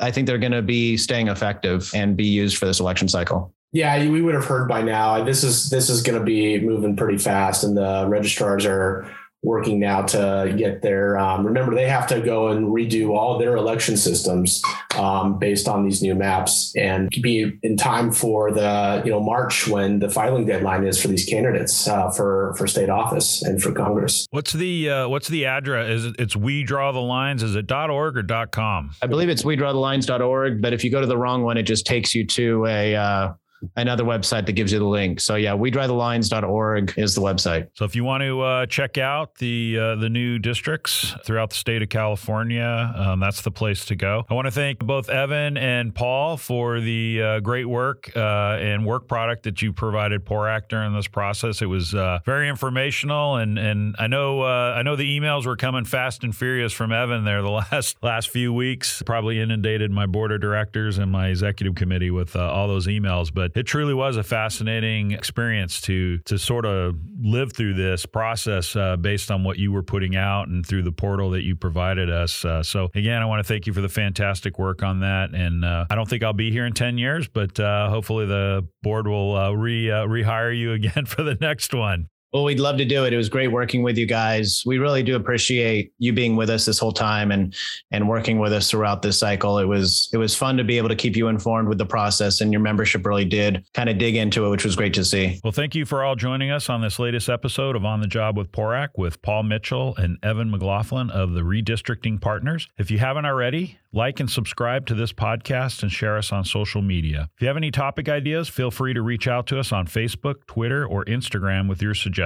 I 0.00 0.10
think 0.10 0.26
they're 0.26 0.38
going 0.38 0.52
to 0.52 0.62
be 0.62 0.96
staying 0.96 1.28
effective 1.28 1.90
and 1.94 2.16
be 2.16 2.26
used 2.26 2.56
for 2.56 2.66
this 2.66 2.80
election 2.80 3.08
cycle. 3.08 3.54
Yeah, 3.72 4.08
we 4.08 4.22
would 4.22 4.34
have 4.34 4.44
heard 4.44 4.68
by 4.68 4.82
now. 4.82 5.24
This 5.24 5.42
is 5.42 5.68
this 5.68 5.90
is 5.90 6.00
going 6.00 6.18
to 6.18 6.24
be 6.24 6.60
moving 6.60 6.94
pretty 6.94 7.18
fast, 7.18 7.64
and 7.64 7.76
the 7.76 8.06
registrars 8.08 8.64
are 8.66 9.10
working 9.44 9.78
now 9.78 10.02
to 10.02 10.54
get 10.56 10.82
their 10.82 11.18
um, 11.18 11.46
remember 11.46 11.74
they 11.74 11.88
have 11.88 12.06
to 12.06 12.20
go 12.20 12.48
and 12.48 12.68
redo 12.68 13.10
all 13.10 13.38
their 13.38 13.56
election 13.56 13.96
systems 13.96 14.62
um, 14.96 15.38
based 15.38 15.68
on 15.68 15.84
these 15.84 16.02
new 16.02 16.14
maps 16.14 16.72
and 16.76 17.10
be 17.20 17.58
in 17.62 17.76
time 17.76 18.10
for 18.10 18.50
the 18.50 19.02
you 19.04 19.10
know 19.10 19.20
march 19.20 19.68
when 19.68 19.98
the 19.98 20.08
filing 20.08 20.46
deadline 20.46 20.84
is 20.84 21.00
for 21.00 21.08
these 21.08 21.24
candidates 21.24 21.86
uh, 21.86 22.10
for 22.10 22.54
for 22.56 22.66
state 22.66 22.88
office 22.88 23.42
and 23.42 23.62
for 23.62 23.72
congress. 23.72 24.26
What's 24.30 24.52
the 24.52 24.90
uh, 24.90 25.08
what's 25.08 25.28
the 25.28 25.46
address? 25.46 25.90
Is 25.90 26.06
it, 26.06 26.16
it's 26.18 26.34
we 26.34 26.64
draw 26.64 26.92
the 26.92 27.00
lines 27.00 27.42
is 27.42 27.54
it. 27.54 27.70
org 27.70 28.16
or. 28.16 28.46
com 28.46 28.90
i 29.02 29.06
believe 29.06 29.28
it's 29.28 29.44
we 29.44 29.56
draw 29.56 29.72
the 29.72 29.78
lines.org 29.78 30.62
but 30.62 30.72
if 30.72 30.84
you 30.84 30.90
go 30.90 31.00
to 31.00 31.06
the 31.06 31.16
wrong 31.16 31.42
one 31.42 31.56
it 31.56 31.64
just 31.64 31.86
takes 31.86 32.14
you 32.14 32.26
to 32.26 32.66
a 32.66 32.94
uh, 32.94 33.32
another 33.76 34.04
website 34.04 34.46
that 34.46 34.52
gives 34.52 34.72
you 34.72 34.78
the 34.78 34.84
link. 34.84 35.20
So 35.20 35.36
yeah, 35.36 35.54
we 35.54 35.70
drive 35.70 35.88
the 35.88 35.94
lines.org 35.94 36.94
is 36.96 37.14
the 37.14 37.20
website. 37.20 37.68
So 37.74 37.84
if 37.84 37.96
you 37.96 38.04
want 38.04 38.22
to 38.22 38.40
uh, 38.40 38.66
check 38.66 38.98
out 38.98 39.36
the 39.36 39.78
uh, 39.78 39.94
the 39.96 40.08
new 40.08 40.38
districts 40.38 41.14
throughout 41.24 41.50
the 41.50 41.56
state 41.56 41.82
of 41.82 41.88
California, 41.88 42.92
um, 42.96 43.20
that's 43.20 43.42
the 43.42 43.50
place 43.50 43.84
to 43.86 43.96
go. 43.96 44.24
I 44.28 44.34
want 44.34 44.46
to 44.46 44.50
thank 44.50 44.78
both 44.80 45.08
Evan 45.08 45.56
and 45.56 45.94
Paul 45.94 46.36
for 46.36 46.80
the 46.80 47.22
uh, 47.22 47.40
great 47.40 47.66
work 47.66 48.10
uh, 48.16 48.58
and 48.60 48.84
work 48.84 49.08
product 49.08 49.44
that 49.44 49.62
you 49.62 49.72
provided 49.72 50.24
PORAC 50.24 50.68
during 50.68 50.94
this 50.94 51.08
process. 51.08 51.62
It 51.62 51.66
was 51.66 51.94
uh, 51.94 52.18
very 52.24 52.48
informational, 52.48 53.36
and 53.36 53.58
and 53.58 53.94
I 53.98 54.06
know 54.06 54.42
uh, 54.42 54.74
I 54.76 54.82
know 54.82 54.96
the 54.96 55.18
emails 55.18 55.46
were 55.46 55.56
coming 55.56 55.84
fast 55.84 56.24
and 56.24 56.34
furious 56.34 56.72
from 56.72 56.92
Evan 56.92 57.24
there 57.24 57.42
the 57.42 57.50
last 57.72 57.96
last 58.02 58.30
few 58.30 58.52
weeks. 58.52 59.02
Probably 59.02 59.40
inundated 59.40 59.90
my 59.90 60.06
board 60.06 60.32
of 60.32 60.40
directors 60.40 60.98
and 60.98 61.10
my 61.10 61.28
executive 61.28 61.74
committee 61.74 62.10
with 62.10 62.36
all 62.36 62.68
those 62.68 62.86
emails, 62.86 63.32
but 63.32 63.53
it 63.54 63.64
truly 63.64 63.94
was 63.94 64.16
a 64.16 64.22
fascinating 64.22 65.12
experience 65.12 65.80
to 65.82 66.18
to 66.18 66.38
sort 66.38 66.66
of 66.66 66.96
live 67.20 67.52
through 67.52 67.74
this 67.74 68.06
process 68.06 68.74
uh, 68.76 68.96
based 68.96 69.30
on 69.30 69.44
what 69.44 69.58
you 69.58 69.72
were 69.72 69.82
putting 69.82 70.16
out 70.16 70.48
and 70.48 70.66
through 70.66 70.82
the 70.82 70.92
portal 70.92 71.30
that 71.30 71.42
you 71.42 71.56
provided 71.56 72.10
us. 72.10 72.44
Uh, 72.44 72.62
so 72.62 72.90
again, 72.94 73.22
I 73.22 73.26
want 73.26 73.40
to 73.40 73.44
thank 73.44 73.66
you 73.66 73.72
for 73.72 73.80
the 73.80 73.88
fantastic 73.88 74.58
work 74.58 74.82
on 74.82 75.00
that. 75.00 75.34
And 75.34 75.64
uh, 75.64 75.86
I 75.90 75.94
don't 75.94 76.08
think 76.08 76.22
I'll 76.22 76.32
be 76.32 76.50
here 76.50 76.66
in 76.66 76.72
ten 76.72 76.98
years, 76.98 77.28
but 77.28 77.58
uh, 77.60 77.88
hopefully 77.88 78.26
the 78.26 78.66
board 78.82 79.06
will 79.06 79.36
uh, 79.36 79.50
re 79.52 79.90
uh, 79.90 80.06
rehire 80.06 80.56
you 80.56 80.72
again 80.84 81.06
for 81.06 81.22
the 81.22 81.36
next 81.40 81.72
one. 81.74 82.08
Well, 82.34 82.42
we'd 82.42 82.58
love 82.58 82.78
to 82.78 82.84
do 82.84 83.04
it. 83.04 83.12
It 83.12 83.16
was 83.16 83.28
great 83.28 83.52
working 83.52 83.84
with 83.84 83.96
you 83.96 84.06
guys. 84.06 84.64
We 84.66 84.78
really 84.78 85.04
do 85.04 85.14
appreciate 85.14 85.92
you 85.98 86.12
being 86.12 86.34
with 86.34 86.50
us 86.50 86.64
this 86.64 86.80
whole 86.80 86.90
time 86.90 87.30
and 87.30 87.54
and 87.92 88.08
working 88.08 88.40
with 88.40 88.52
us 88.52 88.68
throughout 88.68 89.02
this 89.02 89.20
cycle. 89.20 89.60
It 89.60 89.66
was 89.66 90.10
it 90.12 90.16
was 90.16 90.34
fun 90.34 90.56
to 90.56 90.64
be 90.64 90.76
able 90.76 90.88
to 90.88 90.96
keep 90.96 91.14
you 91.14 91.28
informed 91.28 91.68
with 91.68 91.78
the 91.78 91.86
process, 91.86 92.40
and 92.40 92.52
your 92.52 92.60
membership 92.60 93.06
really 93.06 93.24
did 93.24 93.64
kind 93.72 93.88
of 93.88 93.98
dig 93.98 94.16
into 94.16 94.44
it, 94.46 94.48
which 94.48 94.64
was 94.64 94.74
great 94.74 94.94
to 94.94 95.04
see. 95.04 95.38
Well, 95.44 95.52
thank 95.52 95.76
you 95.76 95.84
for 95.84 96.02
all 96.02 96.16
joining 96.16 96.50
us 96.50 96.68
on 96.68 96.80
this 96.80 96.98
latest 96.98 97.28
episode 97.28 97.76
of 97.76 97.84
On 97.84 98.00
the 98.00 98.08
Job 98.08 98.36
with 98.36 98.50
PORAC 98.50 98.88
with 98.96 99.22
Paul 99.22 99.44
Mitchell 99.44 99.94
and 99.96 100.18
Evan 100.20 100.50
McLaughlin 100.50 101.10
of 101.10 101.34
the 101.34 101.42
Redistricting 101.42 102.20
Partners. 102.20 102.68
If 102.76 102.90
you 102.90 102.98
haven't 102.98 103.26
already, 103.26 103.78
like 103.92 104.18
and 104.18 104.28
subscribe 104.28 104.86
to 104.86 104.94
this 104.94 105.12
podcast 105.12 105.84
and 105.84 105.92
share 105.92 106.18
us 106.18 106.32
on 106.32 106.44
social 106.44 106.82
media. 106.82 107.28
If 107.36 107.42
you 107.42 107.46
have 107.46 107.56
any 107.56 107.70
topic 107.70 108.08
ideas, 108.08 108.48
feel 108.48 108.72
free 108.72 108.92
to 108.92 109.02
reach 109.02 109.28
out 109.28 109.46
to 109.48 109.60
us 109.60 109.70
on 109.70 109.86
Facebook, 109.86 110.46
Twitter, 110.48 110.84
or 110.84 111.04
Instagram 111.04 111.68
with 111.68 111.80
your 111.80 111.94
suggestions. 111.94 112.23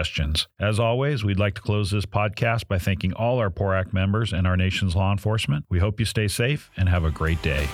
As 0.59 0.79
always, 0.79 1.25
we'd 1.25 1.39
like 1.39 1.55
to 1.55 1.61
close 1.61 1.91
this 1.91 2.07
podcast 2.07 2.69
by 2.69 2.79
thanking 2.79 3.13
all 3.13 3.39
our 3.39 3.51
PORAC 3.51 3.93
members 3.93 4.33
and 4.33 4.47
our 4.47 4.57
nation's 4.57 4.95
law 4.95 5.13
enforcement. 5.13 5.65
We 5.69 5.79
hope 5.79 5.99
you 6.01 6.07
stay 6.07 6.29
safe 6.29 6.71
and 6.77 6.89
have 6.89 7.05
a 7.05 7.11
great 7.11 7.43
day. 7.43 7.69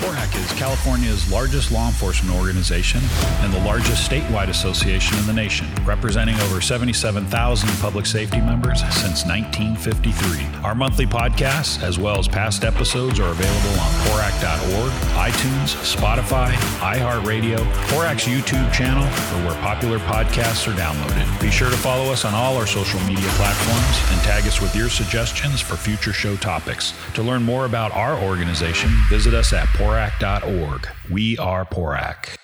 PORAC 0.00 0.34
is 0.36 0.52
California's 0.58 1.30
largest 1.30 1.70
law 1.70 1.86
enforcement 1.86 2.36
organization 2.36 3.00
and 3.40 3.52
the 3.52 3.60
largest 3.60 4.08
statewide 4.10 4.48
association 4.48 5.16
in 5.18 5.26
the 5.26 5.32
nation, 5.32 5.66
representing 5.84 6.34
over 6.40 6.60
77,000 6.60 7.68
public 7.80 8.06
safety 8.06 8.40
members 8.40 8.80
since 8.80 9.24
1953. 9.26 10.62
Our 10.64 10.74
monthly 10.74 11.06
podcasts, 11.06 11.82
as 11.82 11.98
well 11.98 12.18
as 12.18 12.28
past 12.28 12.64
episodes, 12.64 13.20
are 13.20 13.30
available 13.30 13.80
on 13.80 13.90
PORAC.org, 14.06 14.92
iTunes, 15.14 15.74
Spotify, 15.84 16.52
iHeartRadio, 16.80 17.58
PORAC's 17.88 18.24
YouTube 18.24 18.72
channel, 18.72 19.04
or 19.04 19.46
where 19.46 19.60
popular 19.62 19.98
podcasts 20.00 20.66
are 20.66 20.76
downloaded. 20.76 21.40
Be 21.40 21.50
sure 21.50 21.70
to 21.70 21.76
follow 21.76 22.12
us 22.12 22.24
on 22.24 22.34
all 22.34 22.56
our 22.56 22.66
social 22.66 23.00
media 23.00 23.28
platforms 23.36 24.12
and 24.12 24.20
tag 24.22 24.46
us 24.46 24.60
with 24.60 24.74
your 24.74 24.88
suggestions 24.88 25.60
for 25.60 25.76
future 25.76 26.12
show 26.12 26.36
topics. 26.36 26.94
To 27.14 27.22
learn 27.22 27.42
more 27.42 27.66
about 27.66 27.92
our 27.92 28.18
organization, 28.18 28.90
visit 29.08 29.34
us 29.34 29.52
at 29.52 29.68
PORAC.org. 29.84 30.88
We 31.10 31.36
are 31.36 31.66
PORAC. 31.66 32.38